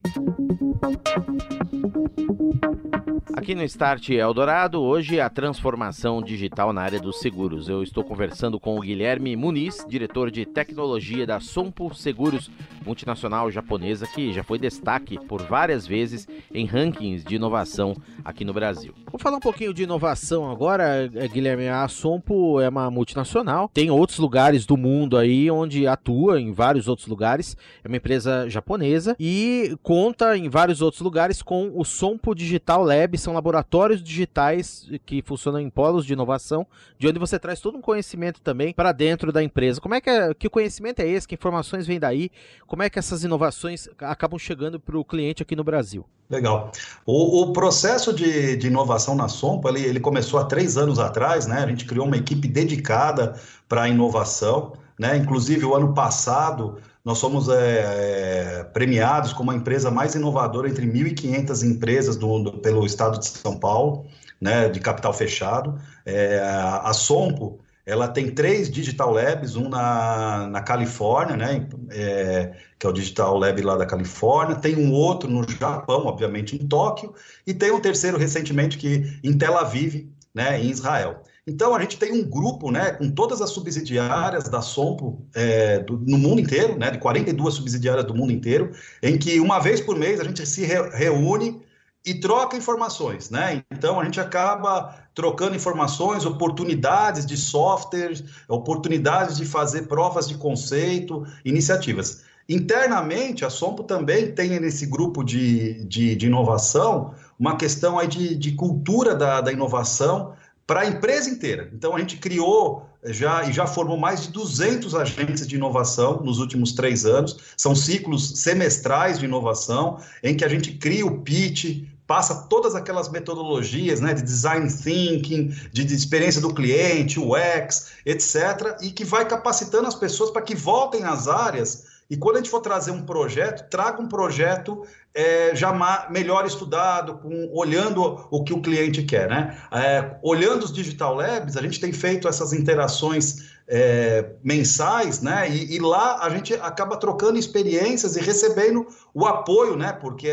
Aqui 3.34 3.56
no 3.56 3.63
Start 3.63 4.10
Eldorado, 4.10 4.82
hoje 4.82 5.20
a 5.20 5.30
transformação 5.30 6.22
digital 6.22 6.72
na 6.72 6.82
área 6.82 7.00
dos 7.00 7.20
seguros. 7.20 7.70
Eu 7.70 7.82
estou 7.82 8.04
conversando 8.04 8.60
com 8.60 8.78
o 8.78 8.82
Guilherme 8.82 9.36
Muniz, 9.36 9.86
diretor 9.88 10.30
de 10.30 10.46
tecnologia 10.46 11.25
da 11.25 11.39
Sompo 11.39 11.94
Seguros, 11.96 12.51
multinacional 12.86 13.50
japonesa 13.50 14.06
que 14.08 14.32
já 14.32 14.44
foi 14.44 14.60
destaque 14.60 15.18
por 15.25 15.42
várias 15.42 15.88
vezes 15.88 16.28
em 16.54 16.66
rankings 16.66 17.25
de 17.25 17.36
inovação 17.36 17.96
aqui 18.24 18.44
no 18.46 18.54
Brasil. 18.54 18.94
Vou 19.12 19.20
falar 19.20 19.38
um 19.38 19.42
pouquinho 19.42 19.74
de 19.74 19.84
inovação 19.84 20.50
agora, 20.50 21.10
eh, 21.13 21.28
Guilherme. 21.28 21.70
A 21.70 21.88
Sompo 21.88 22.60
é 22.60 22.70
uma 22.70 22.92
multinacional, 22.92 23.70
tem 23.74 23.89
outros 23.89 24.20
lugares 24.20 24.66
do 24.66 24.78
mundo 24.78 25.18
aí 25.18 25.50
onde 25.50 25.88
atua 25.88 26.39
em 26.39 26.51
vários 26.51 26.88
outros 26.88 27.08
lugares. 27.08 27.56
É 27.84 27.88
uma 27.88 27.98
empresa 27.98 28.50
japonesa 28.50 29.16
e 29.20 29.78
conta 29.82 30.38
em 30.38 30.50
vários 30.50 30.82
outros 30.82 31.01
lugares 31.01 31.42
com 31.42 31.72
o 31.74 31.84
Sompo 31.84 32.36
Digital 32.36 32.84
Lab 32.84 32.99
são 33.18 33.34
laboratórios 33.34 34.01
digitais 34.01 34.89
que 35.06 35.22
funcionam 35.22 35.60
em 35.60 35.70
polos 35.70 36.06
de 36.06 36.13
inovação, 36.13 36.65
de 36.98 37.08
onde 37.08 37.20
você 37.20 37.38
traz 37.38 37.60
todo 37.60 37.77
um 37.77 37.82
conhecimento 37.82 38.41
também 38.41 38.74
para 38.74 38.91
dentro 38.91 39.32
da 39.32 39.44
empresa. 39.44 39.79
Como 39.79 39.96
é 39.96 40.01
que, 40.01 40.10
é, 40.10 40.34
que 40.34 40.50
conhecimento 40.50 41.00
é 41.00 41.08
esse? 41.08 41.27
Que 41.27 41.36
informações 41.36 41.86
vêm 41.86 42.00
daí? 42.00 42.32
Como 42.68 42.84
é 42.84 42.89
que 42.89 43.00
essas 43.00 43.24
inovações 43.24 43.88
acabam 44.00 44.39
chegando 44.39 44.79
para 44.79 44.98
o 44.98 45.06
cliente 45.06 45.44
aqui 45.44 45.56
no 45.56 45.63
Brasil? 45.63 46.06
Legal. 46.29 46.72
O, 47.06 47.41
o 47.41 47.53
processo 47.53 48.13
de, 48.13 48.56
de, 48.56 48.68
inovação 48.68 49.15
na 49.15 49.27
Sompa, 49.27 49.70
ele, 49.70 49.84
ele 49.84 50.00
começou 50.00 50.39
há 50.39 50.46
três 50.46 50.77
anos 50.77 51.00
atrás, 51.00 51.48
né? 51.48 51.63
A 51.63 51.68
gente 51.68 51.86
criou 51.86 52.06
uma 52.06 52.18
equipe 52.18 52.48
dedicada 52.48 53.36
para 53.68 53.84
a 53.84 53.89
inovação, 53.89 54.74
né? 54.98 55.18
Inclusive, 55.18 55.65
o 55.65 55.74
ano 55.74 55.94
passado, 55.94 56.77
nós 57.03 57.18
somos 57.18 57.48
é, 57.50 58.60
é, 58.60 58.63
premiados 58.65 59.34
como 59.34 59.51
a 59.51 59.56
empresa 59.56 59.89
mais 59.89 60.15
inovadora 60.15 60.70
entre 60.70 60.86
1.500 60.86 61.63
empresas 61.63 62.15
do, 62.15 62.39
do, 62.39 62.58
pelo 62.60 62.86
estado 62.86 63.20
de 63.20 63.25
São 63.25 63.58
Paulo, 63.58 64.06
né, 64.39 64.70
de 64.70 64.79
capital 64.79 65.13
fechado. 65.13 65.79
É, 66.06 66.39
a 66.39 66.91
Sompo, 66.94 67.60
ela 67.86 68.08
tem 68.08 68.29
três 68.29 68.70
Digital 68.70 69.12
Labs, 69.12 69.56
um 69.56 69.70
na, 69.70 70.48
na 70.48 70.62
Califórnia, 70.62 71.36
né, 71.36 71.68
é, 71.89 72.53
que 72.77 72.86
é 72.86 72.89
o 72.89 72.94
Digital 72.94 73.38
Lab 73.38 73.62
lá 73.62 73.75
da 73.77 73.86
Califórnia, 73.86 74.56
tem 74.56 74.75
um 74.75 74.91
outro 74.91 75.29
no 75.29 75.50
Japão, 75.50 76.06
obviamente 76.06 76.56
em 76.56 76.68
Tóquio, 76.68 77.13
e 77.48 77.53
tem 77.53 77.72
um 77.72 77.79
terceiro 77.79 78.18
recentemente 78.18 78.77
que 78.77 79.20
em 79.24 79.38
Tel 79.38 79.58
Aviv, 79.58 80.08
né, 80.34 80.62
em 80.62 80.70
Israel. 80.70 81.24
Então, 81.50 81.74
a 81.74 81.82
gente 81.82 81.98
tem 81.98 82.13
um 82.13 82.24
grupo, 82.24 82.70
né, 82.70 82.91
com 82.91 83.10
todas 83.10 83.41
as 83.41 83.50
subsidiárias 83.50 84.44
da 84.44 84.62
Sompo 84.62 85.25
é, 85.34 85.79
do, 85.79 85.98
no 85.98 86.15
mundo 86.15 86.39
inteiro, 86.39 86.77
né, 86.77 86.91
de 86.91 87.00
42 87.00 87.56
subsidiárias 87.56 88.06
do 88.06 88.13
mundo 88.13 88.32
inteiro, 88.32 88.72
em 89.01 89.18
que 89.18 89.39
uma 89.39 89.58
vez 89.60 89.82
por 89.82 89.98
mês 89.98 90.20
a 90.20 90.24
gente 90.24 90.46
se 90.46 90.63
re, 90.63 90.89
reúne 90.94 91.60
e 92.06 92.13
troca 92.13 92.56
informações, 92.56 93.32
né? 93.32 93.63
Então, 93.72 94.00
a 94.00 94.06
gente 94.06 94.22
acaba 94.22 94.96
trocando 95.15 95.56
informações, 95.56 96.24
oportunidades 96.24 97.25
de 97.25 97.36
softwares, 97.36 98.24
oportunidades 98.48 99.36
de 99.36 99.44
fazer 99.44 99.88
provas 99.88 100.27
de 100.27 100.36
conceito, 100.36 101.25
iniciativas. 101.44 102.24
Internamente, 102.48 103.44
a 103.44 103.50
Sompo 103.50 103.84
também 103.84 104.32
tem 104.32 104.60
nesse 104.60 104.86
grupo 104.86 105.24
de, 105.24 105.84
de, 105.86 106.15
de 106.15 106.27
inovação 106.27 107.13
uma 107.39 107.56
questão 107.56 107.98
aí 107.98 108.08
de, 108.08 108.36
de 108.36 108.51
cultura 108.53 109.15
da, 109.15 109.39
da 109.41 109.51
inovação, 109.51 110.34
para 110.70 110.82
a 110.82 110.86
empresa 110.86 111.28
inteira. 111.28 111.68
Então, 111.74 111.96
a 111.96 112.00
gente 112.00 112.18
criou 112.18 112.88
já 113.04 113.44
e 113.44 113.52
já 113.52 113.66
formou 113.66 113.98
mais 113.98 114.22
de 114.22 114.30
200 114.30 114.94
agentes 114.94 115.48
de 115.48 115.56
inovação 115.56 116.22
nos 116.22 116.38
últimos 116.38 116.74
três 116.74 117.08
anos. 117.08 117.40
São 117.58 117.74
ciclos 117.74 118.40
semestrais 118.42 119.18
de 119.18 119.26
inovação, 119.26 120.00
em 120.22 120.38
que 120.38 120.46
a 120.46 120.48
gente 120.48 120.74
cria 120.74 121.04
o 121.08 121.22
pitch, 121.22 121.88
passa 122.06 122.48
todas 122.48 122.76
aquelas 122.76 123.10
metodologias 123.10 124.00
né, 124.00 124.14
de 124.14 124.22
design 124.22 124.72
thinking, 124.72 125.48
de, 125.74 125.84
de 125.84 125.96
experiência 125.96 126.40
do 126.40 126.54
cliente, 126.54 127.20
UX, 127.20 127.88
etc., 128.06 128.78
e 128.84 128.92
que 128.92 129.04
vai 129.04 129.28
capacitando 129.28 129.88
as 129.88 129.96
pessoas 129.96 130.30
para 130.30 130.44
que 130.44 130.54
voltem 130.54 131.04
às 131.04 131.28
áreas 131.28 131.86
e 132.10 132.18
quando 132.18 132.38
a 132.38 132.39
gente 132.39 132.50
for 132.50 132.60
trazer 132.60 132.89
um 132.89 133.04
projeto, 133.04 133.70
traga 133.70 134.01
um 134.01 134.08
projeto 134.08 134.84
é, 135.13 135.56
já 135.56 135.72
melhor 136.10 136.46
estudado, 136.46 137.20
com, 137.20 137.51
olhando 137.54 138.28
o 138.32 138.44
que 138.44 138.51
o 138.51 138.62
cliente 138.62 139.04
quer. 139.04 139.30
Né? 139.30 139.56
É, 139.72 140.18
olhando 140.24 140.63
os 140.63 140.74
Digital 140.74 141.13
Labs, 141.13 141.56
a 141.56 141.62
gente 141.62 141.80
tem 141.80 141.94
feito 141.94 142.28
essas 142.28 142.51
interações 142.51 143.60
é, 143.68 144.32
mensais, 144.44 145.22
né? 145.22 145.48
E, 145.48 145.75
e, 145.75 145.80
lá 145.80 146.24
a 146.24 146.30
gente 146.32 146.56
acaba 146.56 146.98
trocando 146.98 147.38
experiências 147.38 148.16
e 148.18 148.22
recebendo 148.22 148.88
o 149.13 149.28
apoio, 149.28 149.75
né? 149.75 149.94
Porque 149.94 150.32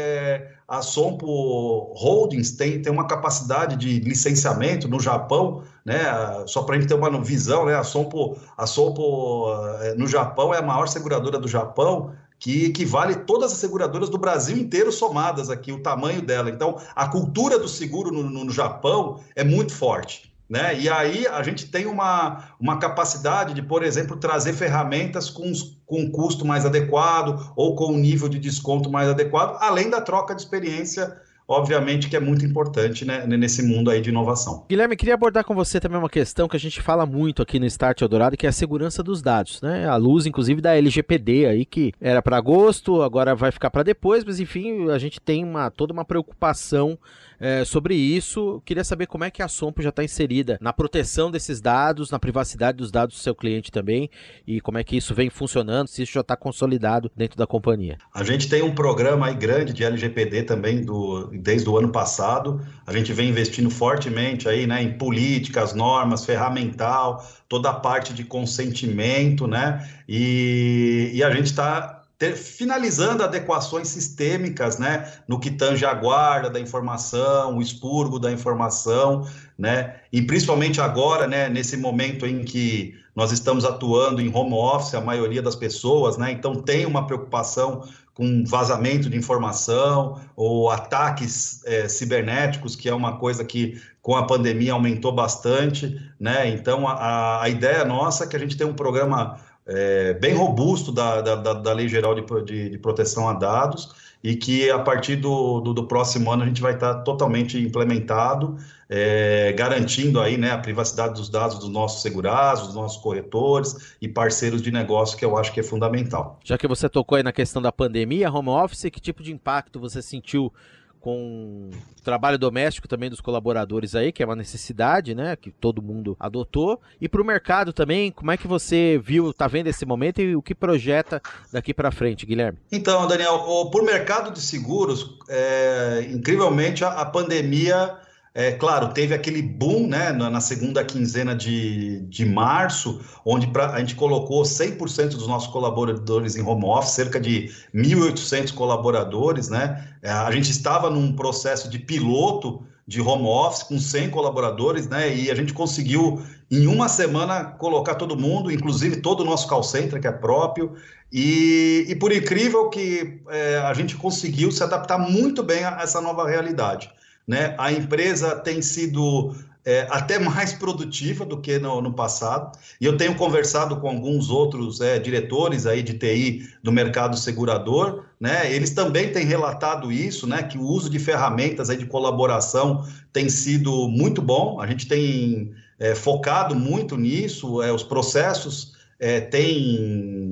a 0.68 0.82
Sompo 0.82 1.92
Holdings 1.94 2.52
tem, 2.52 2.82
tem 2.82 2.92
uma 2.92 3.06
capacidade 3.06 3.76
de 3.76 4.00
licenciamento 4.00 4.88
no 4.88 4.98
Japão, 4.98 5.62
né? 5.84 6.02
Só 6.46 6.62
para 6.62 6.76
a 6.76 6.80
gente 6.80 6.88
ter 6.88 6.94
uma 6.94 7.22
visão, 7.22 7.66
né? 7.66 7.74
A 7.76 7.84
Sompo, 7.84 8.36
a 8.56 8.66
Sompo 8.66 9.46
é, 9.80 9.94
no 9.94 10.08
Japão 10.08 10.52
é 10.52 10.58
a 10.58 10.62
maior 10.62 10.88
seguradora 10.88 11.38
do 11.38 11.46
Japão, 11.46 12.12
que 12.38 12.66
equivale 12.66 13.14
todas 13.14 13.52
as 13.52 13.58
seguradoras 13.58 14.08
do 14.08 14.18
Brasil 14.18 14.56
inteiro 14.56 14.90
somadas 14.90 15.50
aqui, 15.50 15.70
o 15.72 15.82
tamanho 15.82 16.20
dela. 16.20 16.50
Então, 16.50 16.76
a 16.94 17.08
cultura 17.08 17.58
do 17.58 17.68
seguro 17.68 18.10
no, 18.10 18.44
no 18.44 18.50
Japão 18.50 19.20
é 19.34 19.44
muito 19.44 19.72
forte. 19.72 20.35
Né? 20.48 20.78
E 20.78 20.88
aí 20.88 21.26
a 21.26 21.42
gente 21.42 21.66
tem 21.66 21.86
uma, 21.86 22.50
uma 22.60 22.78
capacidade 22.78 23.52
de, 23.52 23.62
por 23.62 23.82
exemplo, 23.82 24.16
trazer 24.16 24.52
ferramentas 24.52 25.28
com, 25.28 25.52
com 25.84 26.02
um 26.02 26.10
custo 26.10 26.44
mais 26.44 26.64
adequado 26.64 27.52
ou 27.56 27.74
com 27.74 27.92
um 27.92 27.98
nível 27.98 28.28
de 28.28 28.38
desconto 28.38 28.88
mais 28.90 29.08
adequado, 29.08 29.56
além 29.60 29.90
da 29.90 30.00
troca 30.00 30.34
de 30.34 30.42
experiência 30.42 31.16
obviamente 31.48 32.08
que 32.08 32.16
é 32.16 32.20
muito 32.20 32.44
importante 32.44 33.04
né, 33.04 33.24
nesse 33.26 33.62
mundo 33.62 33.90
aí 33.90 34.00
de 34.00 34.10
inovação. 34.10 34.64
Guilherme, 34.68 34.96
queria 34.96 35.14
abordar 35.14 35.44
com 35.44 35.54
você 35.54 35.78
também 35.78 35.98
uma 35.98 36.10
questão 36.10 36.48
que 36.48 36.56
a 36.56 36.60
gente 36.60 36.80
fala 36.82 37.06
muito 37.06 37.40
aqui 37.40 37.58
no 37.58 37.66
Start 37.66 38.00
Eldorado, 38.00 38.36
que 38.36 38.46
é 38.46 38.48
a 38.48 38.52
segurança 38.52 39.02
dos 39.02 39.22
dados, 39.22 39.62
né? 39.62 39.86
A 39.86 39.96
luz, 39.96 40.26
inclusive, 40.26 40.60
da 40.60 40.76
LGPD 40.76 41.46
aí, 41.46 41.64
que 41.64 41.92
era 42.00 42.20
para 42.20 42.36
agosto, 42.36 43.02
agora 43.02 43.34
vai 43.34 43.52
ficar 43.52 43.70
para 43.70 43.82
depois, 43.82 44.24
mas 44.24 44.40
enfim, 44.40 44.90
a 44.90 44.98
gente 44.98 45.20
tem 45.20 45.44
uma, 45.44 45.70
toda 45.70 45.92
uma 45.92 46.04
preocupação 46.04 46.98
é, 47.40 47.64
sobre 47.64 47.94
isso. 47.94 48.62
Queria 48.64 48.84
saber 48.84 49.06
como 49.06 49.24
é 49.24 49.30
que 49.30 49.42
a 49.42 49.48
Sompo 49.48 49.82
já 49.82 49.90
está 49.90 50.02
inserida 50.02 50.58
na 50.60 50.72
proteção 50.72 51.30
desses 51.30 51.60
dados, 51.60 52.10
na 52.10 52.18
privacidade 52.18 52.78
dos 52.78 52.90
dados 52.90 53.16
do 53.16 53.20
seu 53.20 53.34
cliente 53.34 53.70
também, 53.70 54.10
e 54.46 54.60
como 54.60 54.78
é 54.78 54.84
que 54.84 54.96
isso 54.96 55.14
vem 55.14 55.30
funcionando, 55.30 55.88
se 55.88 56.02
isso 56.02 56.12
já 56.12 56.20
está 56.20 56.36
consolidado 56.36 57.10
dentro 57.16 57.36
da 57.36 57.46
companhia. 57.46 57.98
A 58.14 58.24
gente 58.24 58.48
tem 58.48 58.62
um 58.62 58.74
programa 58.74 59.26
aí 59.26 59.34
grande 59.34 59.72
de 59.72 59.84
LGPD 59.84 60.44
também 60.44 60.84
do, 60.84 61.28
desde 61.32 61.68
o 61.68 61.76
ano 61.76 61.90
passado. 61.90 62.60
A 62.86 62.92
gente 62.92 63.12
vem 63.12 63.28
investindo 63.28 63.70
fortemente 63.70 64.48
aí, 64.48 64.66
né, 64.66 64.82
em 64.82 64.96
políticas, 64.96 65.74
normas, 65.74 66.24
ferramental, 66.24 67.24
toda 67.48 67.70
a 67.70 67.74
parte 67.74 68.12
de 68.12 68.24
consentimento, 68.24 69.46
né? 69.46 69.88
E, 70.08 71.10
e 71.14 71.22
a 71.22 71.30
gente 71.30 71.46
está 71.46 72.02
finalizando 72.34 73.22
adequações 73.22 73.88
sistêmicas, 73.88 74.78
né, 74.78 75.12
no 75.28 75.38
que 75.38 75.50
tange 75.50 75.84
a 75.84 75.92
guarda 75.92 76.48
da 76.48 76.58
informação, 76.58 77.58
o 77.58 77.62
expurgo 77.62 78.18
da 78.18 78.32
informação, 78.32 79.28
né, 79.58 79.96
e 80.10 80.22
principalmente 80.22 80.80
agora, 80.80 81.26
né, 81.26 81.50
nesse 81.50 81.76
momento 81.76 82.26
em 82.26 82.42
que 82.42 82.94
nós 83.14 83.32
estamos 83.32 83.64
atuando 83.64 84.20
em 84.20 84.34
home 84.34 84.54
office, 84.54 84.94
a 84.94 85.00
maioria 85.00 85.42
das 85.42 85.54
pessoas, 85.54 86.16
né, 86.16 86.32
então 86.32 86.54
tem 86.54 86.86
uma 86.86 87.06
preocupação 87.06 87.82
com 88.14 88.44
vazamento 88.46 89.10
de 89.10 89.16
informação 89.18 90.18
ou 90.34 90.70
ataques 90.70 91.60
é, 91.66 91.86
cibernéticos, 91.86 92.74
que 92.74 92.88
é 92.88 92.94
uma 92.94 93.18
coisa 93.18 93.44
que 93.44 93.78
com 94.00 94.16
a 94.16 94.26
pandemia 94.26 94.72
aumentou 94.72 95.12
bastante, 95.12 96.00
né, 96.18 96.48
então 96.48 96.88
a, 96.88 97.42
a 97.42 97.48
ideia 97.50 97.84
nossa 97.84 98.24
é 98.24 98.26
que 98.26 98.36
a 98.36 98.38
gente 98.38 98.56
tem 98.56 98.66
um 98.66 98.72
programa 98.72 99.38
é, 99.66 100.14
bem 100.14 100.34
robusto 100.34 100.92
da, 100.92 101.20
da, 101.20 101.52
da, 101.54 101.72
Lei 101.72 101.88
Geral 101.88 102.14
de, 102.14 102.22
de, 102.44 102.70
de, 102.70 102.78
Proteção 102.78 103.28
a 103.28 103.32
Dados 103.32 103.94
e 104.22 104.36
que 104.36 104.70
a 104.70 104.78
partir 104.78 105.16
do, 105.16 105.60
do, 105.60 105.74
do, 105.74 105.86
próximo 105.86 106.30
ano 106.30 106.44
a 106.44 106.46
gente 106.46 106.62
vai 106.62 106.74
estar 106.74 107.02
totalmente 107.02 107.58
implementado, 107.58 108.56
é, 108.88 109.52
garantindo 109.52 110.20
aí 110.20 110.36
né, 110.36 110.52
a 110.52 110.58
privacidade 110.58 111.14
dos 111.14 111.28
dados 111.28 111.58
dos 111.58 111.68
nossos 111.68 112.00
segurados, 112.00 112.66
dos 112.66 112.74
nossos 112.74 113.02
corretores 113.02 113.96
e 114.00 114.08
parceiros 114.08 114.62
de 114.62 114.70
negócio, 114.70 115.18
que 115.18 115.24
eu 115.24 115.36
acho 115.36 115.52
que 115.52 115.60
é 115.60 115.62
fundamental. 115.62 116.38
Já 116.44 116.56
que 116.56 116.68
você 116.68 116.88
tocou 116.88 117.16
aí 117.16 117.22
na 117.22 117.32
questão 117.32 117.60
da 117.60 117.72
pandemia, 117.72 118.30
home 118.30 118.48
office, 118.48 118.88
que 118.90 119.00
tipo 119.00 119.22
de 119.22 119.32
impacto 119.32 119.80
você 119.80 120.00
sentiu 120.00 120.52
com 121.00 121.70
o 121.72 122.02
trabalho 122.02 122.38
doméstico 122.38 122.88
também 122.88 123.10
dos 123.10 123.20
colaboradores 123.20 123.94
aí, 123.94 124.12
que 124.12 124.22
é 124.22 124.26
uma 124.26 124.36
necessidade, 124.36 125.14
né, 125.14 125.36
que 125.36 125.50
todo 125.50 125.82
mundo 125.82 126.16
adotou, 126.18 126.80
e 127.00 127.08
para 127.08 127.22
o 127.22 127.24
mercado 127.24 127.72
também, 127.72 128.10
como 128.10 128.30
é 128.30 128.36
que 128.36 128.46
você 128.46 129.00
viu, 129.02 129.32
tá 129.32 129.46
vendo 129.46 129.68
esse 129.68 129.86
momento 129.86 130.20
e 130.20 130.34
o 130.34 130.42
que 130.42 130.54
projeta 130.54 131.20
daqui 131.52 131.72
para 131.72 131.90
frente, 131.90 132.26
Guilherme? 132.26 132.58
Então, 132.70 133.06
Daniel, 133.06 133.38
por 133.70 133.82
mercado 133.82 134.32
de 134.32 134.40
seguros, 134.40 135.18
é, 135.28 136.08
incrivelmente 136.10 136.84
a, 136.84 136.88
a 136.88 137.04
pandemia 137.04 138.05
é, 138.36 138.52
claro, 138.52 138.88
teve 138.92 139.14
aquele 139.14 139.40
boom 139.40 139.86
né, 139.86 140.12
na, 140.12 140.42
segunda 140.42 140.84
quinzena 140.84 141.34
de, 141.34 142.00
de 142.00 142.26
março, 142.26 143.00
onde 143.24 143.46
pra, 143.46 143.70
a 143.70 143.78
gente 143.78 143.94
colocou 143.94 144.42
100% 144.42 145.12
dos 145.12 145.26
nossos 145.26 145.50
colaboradores 145.50 146.36
em 146.36 146.42
home 146.42 146.66
office, 146.66 146.90
cerca 146.90 147.18
de 147.18 147.50
1.800 147.74 148.52
colaboradores. 148.52 149.48
Né? 149.48 149.88
É, 150.02 150.10
a 150.10 150.30
gente 150.30 150.50
estava 150.50 150.90
num 150.90 151.16
processo 151.16 151.70
de 151.70 151.78
piloto 151.78 152.62
de 152.86 153.00
home 153.00 153.24
office 153.24 153.62
com 153.62 153.78
100 153.78 154.10
colaboradores, 154.10 154.86
né? 154.86 155.16
E 155.16 155.30
a 155.30 155.34
gente 155.34 155.54
conseguiu 155.54 156.22
em 156.50 156.66
uma 156.66 156.88
semana 156.88 157.42
colocar 157.42 157.94
todo 157.94 158.16
mundo, 158.16 158.52
inclusive 158.52 158.96
todo 158.98 159.20
o 159.20 159.24
nosso 159.24 159.48
call 159.48 159.62
center 159.62 159.98
que 159.98 160.06
é 160.06 160.12
próprio. 160.12 160.74
E, 161.10 161.86
e 161.88 161.96
por 161.96 162.12
incrível 162.12 162.68
que 162.68 163.22
é, 163.30 163.58
a 163.58 163.72
gente 163.72 163.96
conseguiu 163.96 164.52
se 164.52 164.62
adaptar 164.62 164.98
muito 164.98 165.42
bem 165.42 165.64
a 165.64 165.80
essa 165.80 166.02
nova 166.02 166.28
realidade. 166.28 166.94
Né? 167.26 167.54
A 167.58 167.72
empresa 167.72 168.36
tem 168.36 168.62
sido 168.62 169.34
é, 169.66 169.84
até 169.90 170.16
mais 170.16 170.52
produtiva 170.52 171.24
do 171.24 171.40
que 171.40 171.58
no, 171.58 171.82
no, 171.82 171.92
passado. 171.92 172.56
E 172.80 172.84
eu 172.84 172.96
tenho 172.96 173.16
conversado 173.16 173.80
com 173.80 173.88
alguns 173.88 174.30
outros 174.30 174.80
é, 174.80 174.96
diretores 175.00 175.66
aí 175.66 175.82
de 175.82 175.94
TI 175.94 176.48
do 176.62 176.70
mercado 176.70 177.16
segurador, 177.16 178.04
né? 178.20 178.50
Eles 178.52 178.70
também 178.70 179.10
têm 179.10 179.26
relatado 179.26 179.90
isso, 179.90 180.24
né? 180.24 180.44
Que 180.44 180.56
o 180.56 180.62
uso 180.62 180.88
de 180.88 181.00
ferramentas 181.00 181.68
aí 181.68 181.76
de 181.76 181.86
colaboração 181.86 182.86
tem 183.12 183.28
sido 183.28 183.88
muito 183.88 184.22
bom. 184.22 184.60
A 184.60 184.68
gente 184.68 184.86
tem 184.86 185.52
é, 185.80 185.96
focado 185.96 186.54
muito 186.54 186.96
nisso. 186.96 187.60
É, 187.60 187.72
os 187.72 187.82
processos 187.82 188.76
é, 189.00 189.20
têm 189.20 190.25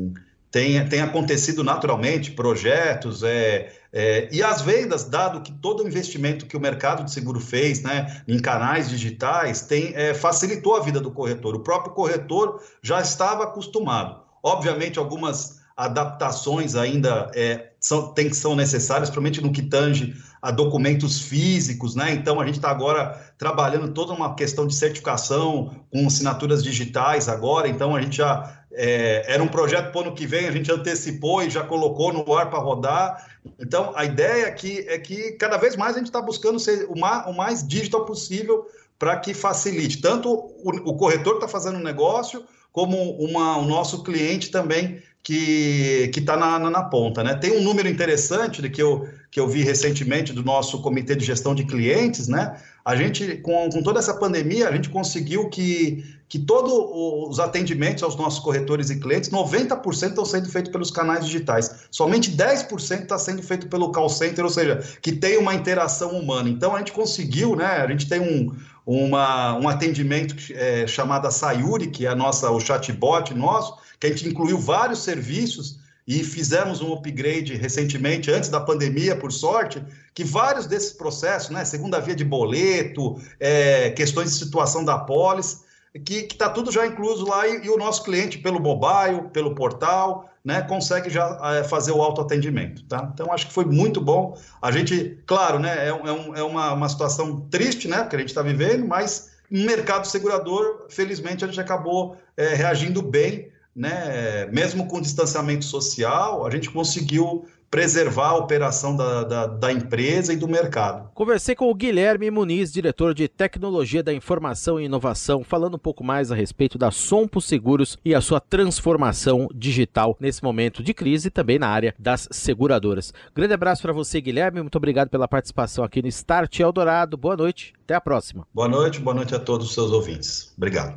tem, 0.55 0.89
tem 0.89 1.01
acontecido 1.01 1.65
naturalmente, 1.65 2.31
projetos, 2.31 3.25
é, 3.25 3.73
é, 3.93 4.29
e 4.31 4.41
as 4.41 4.63
vendas, 4.63 5.03
dado 5.03 5.41
que 5.41 5.51
todo 5.51 5.83
o 5.83 5.87
investimento 5.89 6.47
que 6.47 6.57
o 6.57 6.61
mercado 6.61 7.03
de 7.03 7.11
seguro 7.11 7.41
fez 7.41 7.83
né, 7.83 8.23
em 8.29 8.39
canais 8.39 8.89
digitais, 8.89 9.63
tem, 9.63 9.93
é, 9.97 10.15
facilitou 10.15 10.77
a 10.77 10.81
vida 10.81 11.01
do 11.01 11.11
corretor. 11.11 11.57
O 11.57 11.65
próprio 11.65 11.93
corretor 11.93 12.63
já 12.81 13.01
estava 13.01 13.43
acostumado. 13.43 14.21
Obviamente, 14.45 14.97
algumas 14.97 15.59
adaptações 15.77 16.77
ainda 16.77 17.33
é, 17.35 17.71
são, 17.81 18.15
tem, 18.15 18.33
são 18.33 18.55
necessárias, 18.55 19.11
principalmente 19.11 19.41
no 19.41 19.51
que 19.51 19.63
tange 19.63 20.15
a 20.45 20.51
documentos 20.51 21.23
físicos, 21.23 21.95
né? 21.95 22.13
Então 22.13 22.39
a 22.39 22.45
gente 22.45 22.57
está 22.57 22.71
agora 22.71 23.19
trabalhando 23.39 23.95
toda 23.95 24.13
uma 24.13 24.35
questão 24.35 24.67
de 24.67 24.75
certificação 24.75 25.75
com 25.91 26.07
assinaturas 26.07 26.63
digitais 26.63 27.31
agora, 27.31 27.67
então 27.67 27.97
a 27.97 28.03
gente 28.03 28.19
já 28.19 28.63
é, 28.71 29.25
era 29.27 29.43
um 29.43 29.49
projeto 29.49 29.91
para 29.91 30.03
o 30.03 30.05
ano 30.05 30.15
que 30.15 30.27
vem, 30.27 30.47
a 30.47 30.53
gente 30.53 30.71
antecipou 30.71 31.43
e 31.43 31.49
já 31.49 31.65
colocou 31.65 32.13
no 32.13 32.31
ar 32.35 32.51
para 32.51 32.59
rodar. 32.59 33.27
Então, 33.59 33.95
a 33.97 34.05
ideia 34.05 34.47
aqui 34.47 34.85
é 34.87 34.99
que 34.99 35.33
cada 35.33 35.57
vez 35.57 35.77
mais 35.77 35.95
a 35.95 35.99
gente 35.99 36.09
está 36.09 36.21
buscando 36.21 36.59
ser 36.59 36.85
o 36.91 36.99
mais, 36.99 37.27
o 37.27 37.33
mais 37.33 37.67
digital 37.67 38.05
possível 38.05 38.67
para 38.99 39.17
que 39.17 39.33
facilite. 39.33 40.03
Tanto 40.03 40.31
o, 40.31 40.91
o 40.91 40.97
corretor 40.99 41.37
está 41.37 41.49
fazendo 41.49 41.79
um 41.79 41.83
negócio, 41.83 42.45
como 42.71 43.13
uma, 43.13 43.57
o 43.57 43.65
nosso 43.65 44.03
cliente 44.03 44.51
também 44.51 45.01
que 45.25 46.11
está 46.15 46.37
na, 46.37 46.59
na, 46.59 46.69
na, 46.69 46.83
ponta. 46.83 47.25
Né? 47.25 47.35
Tem 47.35 47.57
um 47.57 47.63
número 47.63 47.89
interessante 47.89 48.61
de 48.61 48.69
que 48.69 48.83
eu, 48.83 49.09
que 49.35 49.41
eu 49.41 49.49
vi 49.49 49.65
recentemente 49.65 50.33
do 50.33 50.45
nosso 50.45 50.81
comitê 50.81 51.17
de 51.17 51.25
gestão 51.25 51.57
de 51.57 51.65
clientes, 51.65 52.29
né? 52.29 52.57
A 52.85 52.95
gente, 52.95 53.39
com, 53.39 53.69
com 53.69 53.83
toda 53.83 53.99
essa 53.99 54.15
pandemia, 54.15 54.69
a 54.69 54.73
gente 54.73 54.89
conseguiu 54.89 55.49
que, 55.49 56.05
que 56.29 56.39
todos 56.39 56.73
os 56.73 57.41
atendimentos 57.41 58.05
aos 58.05 58.15
nossos 58.15 58.39
corretores 58.39 58.91
e 58.91 59.01
clientes, 59.01 59.31
90% 59.31 60.11
estão 60.11 60.25
sendo 60.25 60.49
feitos 60.49 60.71
pelos 60.71 60.89
canais 60.93 61.27
digitais. 61.27 61.89
Somente 61.91 62.31
10% 62.31 63.03
está 63.03 63.19
sendo 63.19 63.43
feito 63.43 63.67
pelo 63.67 63.91
call 63.91 64.09
center, 64.09 64.45
ou 64.45 64.51
seja, 64.51 64.81
que 65.03 65.11
tem 65.11 65.37
uma 65.37 65.53
interação 65.53 66.13
humana. 66.13 66.49
Então 66.49 66.73
a 66.73 66.79
gente 66.79 66.93
conseguiu, 66.93 67.57
né? 67.57 67.67
A 67.67 67.89
gente 67.89 68.09
tem 68.09 68.21
um, 68.21 68.55
uma, 68.87 69.59
um 69.59 69.69
atendimento 69.69 70.37
é, 70.53 70.87
chamado 70.87 71.29
Sayuri, 71.29 71.89
que 71.89 72.07
é 72.07 72.09
a 72.09 72.15
nossa, 72.15 72.53
o 72.53 72.61
chatbot 72.61 73.35
nosso, 73.35 73.79
que 73.99 74.07
a 74.07 74.11
gente 74.11 74.29
incluiu 74.29 74.59
vários 74.59 75.03
serviços 75.03 75.83
e 76.07 76.23
fizemos 76.23 76.81
um 76.81 76.93
upgrade 76.93 77.55
recentemente, 77.55 78.31
antes 78.31 78.51
da 78.51 78.61
pandemia, 78.61 79.17
por 79.17 79.33
sorte, 79.33 79.83
que 80.13 80.23
vários 80.23 80.67
desses 80.67 80.93
processos, 80.93 81.51
né, 81.51 81.65
segunda 81.65 82.01
via 82.01 82.15
de 82.15 82.25
boleto, 82.25 83.19
é, 83.41 83.91
questões 83.91 84.33
de 84.33 84.39
situação 84.39 84.85
da 84.85 84.99
polis, 84.99 85.65
que 86.05 86.27
está 86.31 86.49
tudo 86.51 86.71
já 86.71 86.87
incluso 86.87 87.27
lá 87.27 87.47
e, 87.47 87.67
e, 87.67 87.71
o 87.71 87.79
nosso 87.79 88.03
cliente, 88.03 88.39
pelo 88.39 88.61
mobile, 88.61 89.29
pelo 89.33 89.55
portal, 89.55 90.29
né, 90.45 90.61
consegue 90.63 91.09
já 91.09 91.39
é, 91.43 91.65
fazer 91.65 91.93
o 91.93 92.03
autoatendimento. 92.03 92.85
Tá? 92.85 93.11
Então, 93.15 93.33
acho 93.33 93.47
que 93.47 93.53
foi 93.53 93.65
muito 93.65 94.01
bom. 94.01 94.39
A 94.61 94.71
gente, 94.71 95.19
claro, 95.25 95.59
né, 95.59 95.87
é, 95.87 95.89
é, 95.89 95.93
um, 95.95 96.35
é 96.37 96.43
uma, 96.43 96.73
uma 96.75 96.89
situação 96.89 97.41
triste 97.51 97.89
né, 97.89 98.05
que 98.05 98.15
a 98.15 98.19
gente 98.19 98.29
está 98.29 98.43
vivendo, 98.43 98.87
mas 98.87 99.31
no 99.51 99.65
mercado 99.65 100.07
segurador, 100.07 100.87
felizmente, 100.91 101.45
a 101.45 101.49
gente 101.49 101.61
acabou 101.61 102.17
é, 102.37 102.55
reagindo 102.55 103.01
bem 103.01 103.54
né, 103.75 104.47
mesmo 104.47 104.87
com 104.87 105.01
distanciamento 105.01 105.65
social, 105.65 106.47
a 106.47 106.51
gente 106.51 106.71
conseguiu 106.71 107.47
preservar 107.75 108.29
a 108.29 108.37
operação 108.37 108.95
da, 108.95 109.25
da, 109.25 109.47
da, 109.49 109.73
empresa 109.73 110.33
e 110.33 110.37
do 110.37 110.47
mercado. 110.47 111.11
Conversei 111.13 111.57
com 111.57 111.69
o 111.69 111.75
Guilherme 111.75 112.31
Muniz, 112.31 112.73
diretor 112.73 113.13
de 113.13 113.27
Tecnologia 113.27 114.01
da 114.01 114.15
Informação 114.15 114.79
e 114.79 114.85
Inovação, 114.85 115.43
falando 115.43 115.75
um 115.75 115.79
pouco 115.79 116.05
mais 116.05 116.31
a 116.31 116.37
respeito 116.37 116.79
da 116.79 116.93
Sompo 116.93 117.41
Seguros 117.41 117.99
e 118.05 118.15
a 118.15 118.21
sua 118.21 118.39
transformação 118.39 119.49
digital 119.53 120.17
nesse 120.21 120.41
momento 120.45 120.85
de 120.85 120.95
crise 120.95 121.27
e 121.27 121.31
também 121.33 121.59
na 121.59 121.67
área 121.67 121.93
das 121.99 122.29
seguradoras. 122.31 123.13
Grande 123.35 123.55
abraço 123.55 123.83
para 123.83 123.93
você, 123.93 124.21
Guilherme. 124.21 124.61
Muito 124.61 124.79
obrigado 124.79 125.09
pela 125.09 125.27
participação 125.27 125.83
aqui 125.83 126.01
no 126.01 126.07
Start 126.07 126.61
Eldorado. 126.61 127.17
Boa 127.17 127.37
noite. 127.37 127.75
Até 127.83 127.97
a 127.97 128.01
próxima. 128.01 128.47
Boa 128.55 128.69
noite, 128.69 129.01
boa 129.01 129.17
noite 129.17 129.35
a 129.35 129.41
todos 129.41 129.67
os 129.67 129.75
seus 129.75 129.91
ouvintes. 129.91 130.55
Obrigado. 130.57 130.95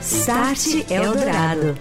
Start 0.00 0.90
Eldorado. 0.90 1.76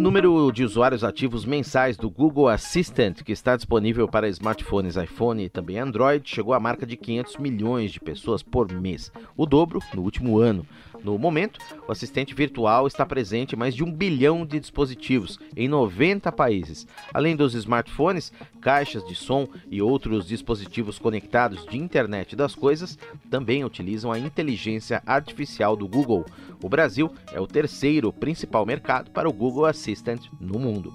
Número 0.00 0.50
de 0.50 0.64
usuários 0.64 1.04
ativos 1.04 1.44
mensais 1.44 1.98
do 1.98 2.08
Google 2.08 2.48
Assistant, 2.48 3.22
que 3.22 3.32
está 3.32 3.54
disponível 3.54 4.08
para 4.08 4.30
smartphones 4.30 4.96
iPhone 4.96 5.44
e 5.44 5.50
também 5.50 5.78
Android, 5.78 6.26
chegou 6.26 6.54
à 6.54 6.58
marca 6.58 6.86
de 6.86 6.96
500 6.96 7.36
milhões 7.36 7.92
de 7.92 8.00
pessoas 8.00 8.42
por 8.42 8.72
mês, 8.72 9.12
o 9.36 9.44
dobro 9.44 9.78
no 9.92 10.00
último 10.00 10.38
ano. 10.38 10.66
No 11.04 11.18
momento, 11.18 11.60
o 11.86 11.92
assistente 11.92 12.34
virtual 12.34 12.86
está 12.86 13.04
presente 13.04 13.54
em 13.54 13.58
mais 13.58 13.74
de 13.74 13.84
um 13.84 13.92
bilhão 13.92 14.46
de 14.46 14.58
dispositivos 14.58 15.38
em 15.54 15.68
90 15.68 16.32
países. 16.32 16.86
Além 17.12 17.36
dos 17.36 17.54
smartphones, 17.54 18.32
caixas 18.60 19.04
de 19.06 19.14
som 19.14 19.48
e 19.70 19.80
outros 19.80 20.26
dispositivos 20.26 20.98
conectados 20.98 21.64
de 21.66 21.76
internet 21.76 22.36
das 22.36 22.54
coisas 22.54 22.98
também 23.30 23.64
utilizam 23.64 24.12
a 24.12 24.18
inteligência 24.18 25.02
artificial 25.06 25.74
do 25.74 25.88
Google. 25.88 26.24
O 26.62 26.68
Brasil 26.68 27.12
é 27.32 27.40
o 27.40 27.46
terceiro 27.46 28.12
principal 28.12 28.66
mercado 28.66 29.10
para 29.10 29.28
o 29.28 29.32
Google 29.32 29.66
Assistant 29.66 30.26
no 30.40 30.58
mundo. 30.58 30.92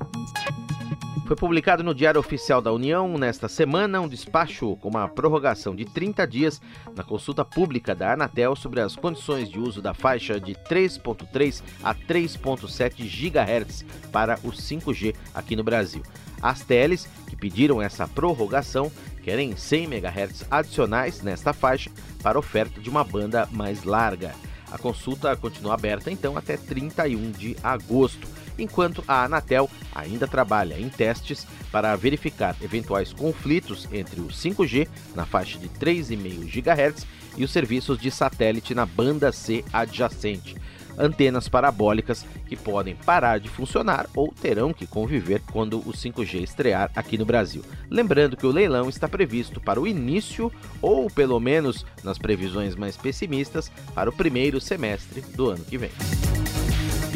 Foi 1.26 1.36
publicado 1.36 1.84
no 1.84 1.96
Diário 1.96 2.20
Oficial 2.20 2.62
da 2.62 2.72
União 2.72 3.18
nesta 3.18 3.50
semana 3.50 4.00
um 4.00 4.08
despacho 4.08 4.76
com 4.76 4.90
uma 4.90 5.08
prorrogação 5.08 5.76
de 5.76 5.84
30 5.84 6.28
dias 6.28 6.62
na 6.96 7.04
consulta 7.04 7.44
pública 7.44 7.96
da 7.96 8.14
Anatel 8.14 8.56
sobre 8.56 8.80
as 8.80 8.96
condições 8.96 9.50
de 9.50 9.58
uso 9.58 9.82
da 9.82 9.92
faixa 9.92 10.40
de 10.40 10.54
3.3 10.54 11.64
a 11.84 11.96
3.7 11.96 13.04
GHz 13.04 13.84
para 14.12 14.36
o 14.44 14.52
5G 14.52 15.16
aqui 15.34 15.56
no 15.56 15.64
Brasil. 15.64 16.04
As 16.46 16.62
teles 16.62 17.10
que 17.28 17.36
pediram 17.36 17.82
essa 17.82 18.08
prorrogação 18.08 18.92
querem 19.24 19.58
100 19.58 19.86
MHz 19.86 20.46
adicionais 20.52 21.24
nesta 21.24 21.52
faixa 21.54 21.90
para 22.22 22.38
oferta 22.38 22.80
de 22.80 22.88
uma 22.88 23.04
banda 23.04 23.50
mais 23.52 23.84
larga. 23.84 24.36
A 24.72 24.78
consulta 24.78 25.36
continua 25.36 25.74
aberta 25.74 26.12
então 26.12 26.38
até 26.38 26.56
31 26.56 27.32
de 27.32 27.58
agosto 27.64 28.28
enquanto 28.60 29.04
a 29.08 29.24
Anatel 29.24 29.68
ainda 29.96 30.28
trabalha 30.28 30.80
em 30.80 30.88
testes 30.88 31.48
para 31.72 31.96
verificar 31.96 32.56
eventuais 32.62 33.12
conflitos 33.12 33.88
entre 33.92 34.22
o 34.22 34.28
5G 34.28 34.88
na 35.16 35.26
faixa 35.26 35.58
de 35.58 35.68
3,5 35.68 36.46
GHz 36.46 37.08
e 37.38 37.44
os 37.44 37.50
serviços 37.50 37.98
de 37.98 38.12
satélite 38.12 38.76
na 38.76 38.86
banda 38.86 39.32
C 39.32 39.66
adjacente. 39.74 40.56
Antenas 40.98 41.48
parabólicas 41.48 42.26
que 42.48 42.56
podem 42.56 42.96
parar 42.96 43.40
de 43.40 43.50
funcionar 43.50 44.08
ou 44.16 44.34
terão 44.34 44.74
que 44.74 44.88
conviver 44.88 45.42
quando 45.52 45.80
o 45.80 45.92
5G 45.92 46.42
estrear 46.42 46.92
aqui 46.96 47.18
no 47.18 47.26
Brasil. 47.26 47.64
Lembrando 47.90 48.38
que 48.38 48.46
o 48.46 48.52
leilão 48.52 48.90
está 48.90 49.08
previsto 49.08 49.60
para 49.60 49.80
o 49.80 49.88
início, 49.88 50.52
ou 50.82 51.10
pelo 51.10 51.40
menos 51.40 51.86
nas 52.04 52.18
previsões 52.18 52.76
mais 52.76 52.96
pessimistas, 52.96 53.72
para 53.94 54.10
o 54.10 54.14
primeiro 54.14 54.60
semestre 54.62 55.22
do 55.22 55.50
ano 55.50 55.64
que 55.64 55.78
vem 55.78 55.92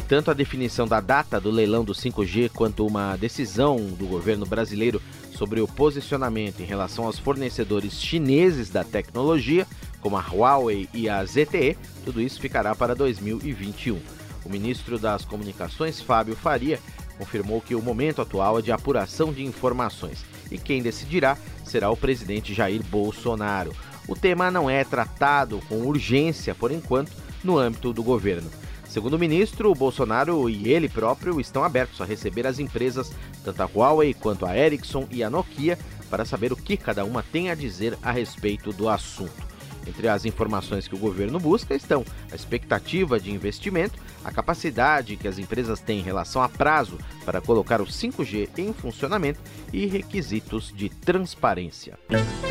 tanto 0.10 0.32
a 0.32 0.34
definição 0.34 0.88
da 0.88 1.00
data 1.00 1.39
do 1.39 1.52
leilão 1.52 1.86
do 1.86 1.94
5G 1.94 2.50
quanto 2.50 2.84
uma 2.84 3.15
decisão 3.15 3.78
do 3.78 4.08
governo 4.08 4.44
brasileiro 4.44 5.00
sobre 5.32 5.62
o 5.62 5.68
posicionamento 5.68 6.62
em 6.62 6.65
relação 6.65 7.06
aos 7.06 7.20
fornecedores 7.20 7.94
chineses 7.94 8.72
da 8.72 8.84
tecnologia, 8.84 9.68
como 10.02 10.18
a 10.18 10.22
Huawei 10.22 10.88
e 10.94 11.10
a 11.10 11.24
ZTE, 11.24 11.78
tudo 12.06 12.22
isso 12.22 12.40
ficará 12.40 12.74
para 12.76 12.96
2021. 12.96 14.00
O 14.46 14.50
ministro 14.50 14.98
das 14.98 15.26
Comunicações, 15.26 16.02
Fábio 16.02 16.36
Faria, 16.36 16.80
confirmou 17.18 17.62
que 17.62 17.76
o 17.76 17.82
momento 17.82 18.22
atual 18.22 18.60
é 18.60 18.62
de 18.62 18.72
apuração 18.72 19.34
de 19.34 19.44
informações 19.44 20.24
e 20.50 20.58
quem 20.58 20.82
decidirá 20.82 21.38
será 21.66 21.90
o 21.90 21.98
presidente 21.98 22.54
Jair 22.54 22.82
Bolsonaro. 22.84 23.76
O 24.08 24.16
tema 24.16 24.50
não 24.50 24.70
é 24.70 24.84
tratado 24.84 25.62
com 25.70 25.82
urgência, 25.82 26.56
por 26.56 26.72
enquanto, 26.72 27.12
no 27.44 27.58
âmbito 27.58 27.94
do 27.94 28.02
governo. 28.02 28.50
Segundo 28.88 29.14
o 29.14 29.20
ministro, 29.20 29.70
o 29.70 29.76
Bolsonaro 29.76 30.50
e 30.50 30.68
ele 30.68 30.90
próprio 30.90 31.40
estão 31.40 31.64
abertos 31.64 32.02
a 32.02 32.06
receber 32.06 32.48
as 32.48 32.58
empresas, 32.58 33.12
tanto 33.44 33.62
a 33.62 33.70
Huawei 33.72 34.16
quanto 34.16 34.48
a 34.48 34.58
Ericsson 34.58 35.08
e 35.12 35.24
a 35.24 35.30
Nokia, 35.30 35.78
para 36.10 36.26
saber 36.26 36.52
o 36.52 36.56
que 36.56 36.76
cada 36.76 37.06
uma 37.06 37.22
tem 37.22 37.52
a 37.52 37.56
dizer 37.56 37.96
a 38.02 38.12
respeito 38.12 38.74
do 38.74 38.90
assunto. 38.90 39.49
Entre 39.89 40.08
as 40.08 40.23
informações 40.23 40.88
que 40.88 40.93
o 40.93 40.99
governo 40.99 41.39
busca 41.39 41.73
estão 41.73 42.06
a 42.32 42.36
expectativa 42.36 43.19
de 43.19 43.32
investimento, 43.32 43.99
a 44.23 44.32
capacidade 44.32 45.15
que 45.15 45.28
as 45.28 45.39
empresas 45.39 45.80
têm 45.80 45.99
em 45.99 46.04
relação 46.04 46.41
a 46.43 46.47
prazo 46.47 46.97
para 47.25 47.41
colocar 47.41 47.82
o 47.82 47.86
5G 47.86 48.49
em 48.58 48.71
funcionamento 48.71 49.39
e 49.73 49.88
requisitos 49.88 50.71
de 50.75 50.89
transparência. 50.89 51.97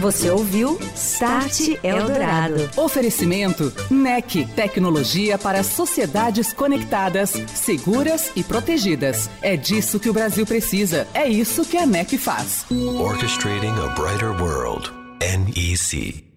Você 0.01 0.31
ouviu 0.31 0.79
Start 0.94 1.79
Eldorado. 1.83 2.68
Oferecimento 2.77 3.72
NEC, 3.90 4.46
tecnologia 4.57 5.38
para 5.38 5.62
sociedades 5.62 6.53
conectadas, 6.53 7.31
seguras 7.55 8.33
e 8.35 8.42
protegidas. 8.42 9.31
É 9.40 9.57
disso 9.57 10.01
que 10.01 10.11
o 10.11 10.12
Brasil 10.12 10.44
precisa. 10.44 11.07
É 11.14 11.29
isso 11.29 11.64
que 11.64 11.77
a 11.77 11.87
NEC 11.87 12.18
faz. 12.18 12.66
Orchestrating 12.70 13.74
a 13.81 13.88
brighter 13.94 14.31
world. 14.42 14.90
NEC. 15.20 16.28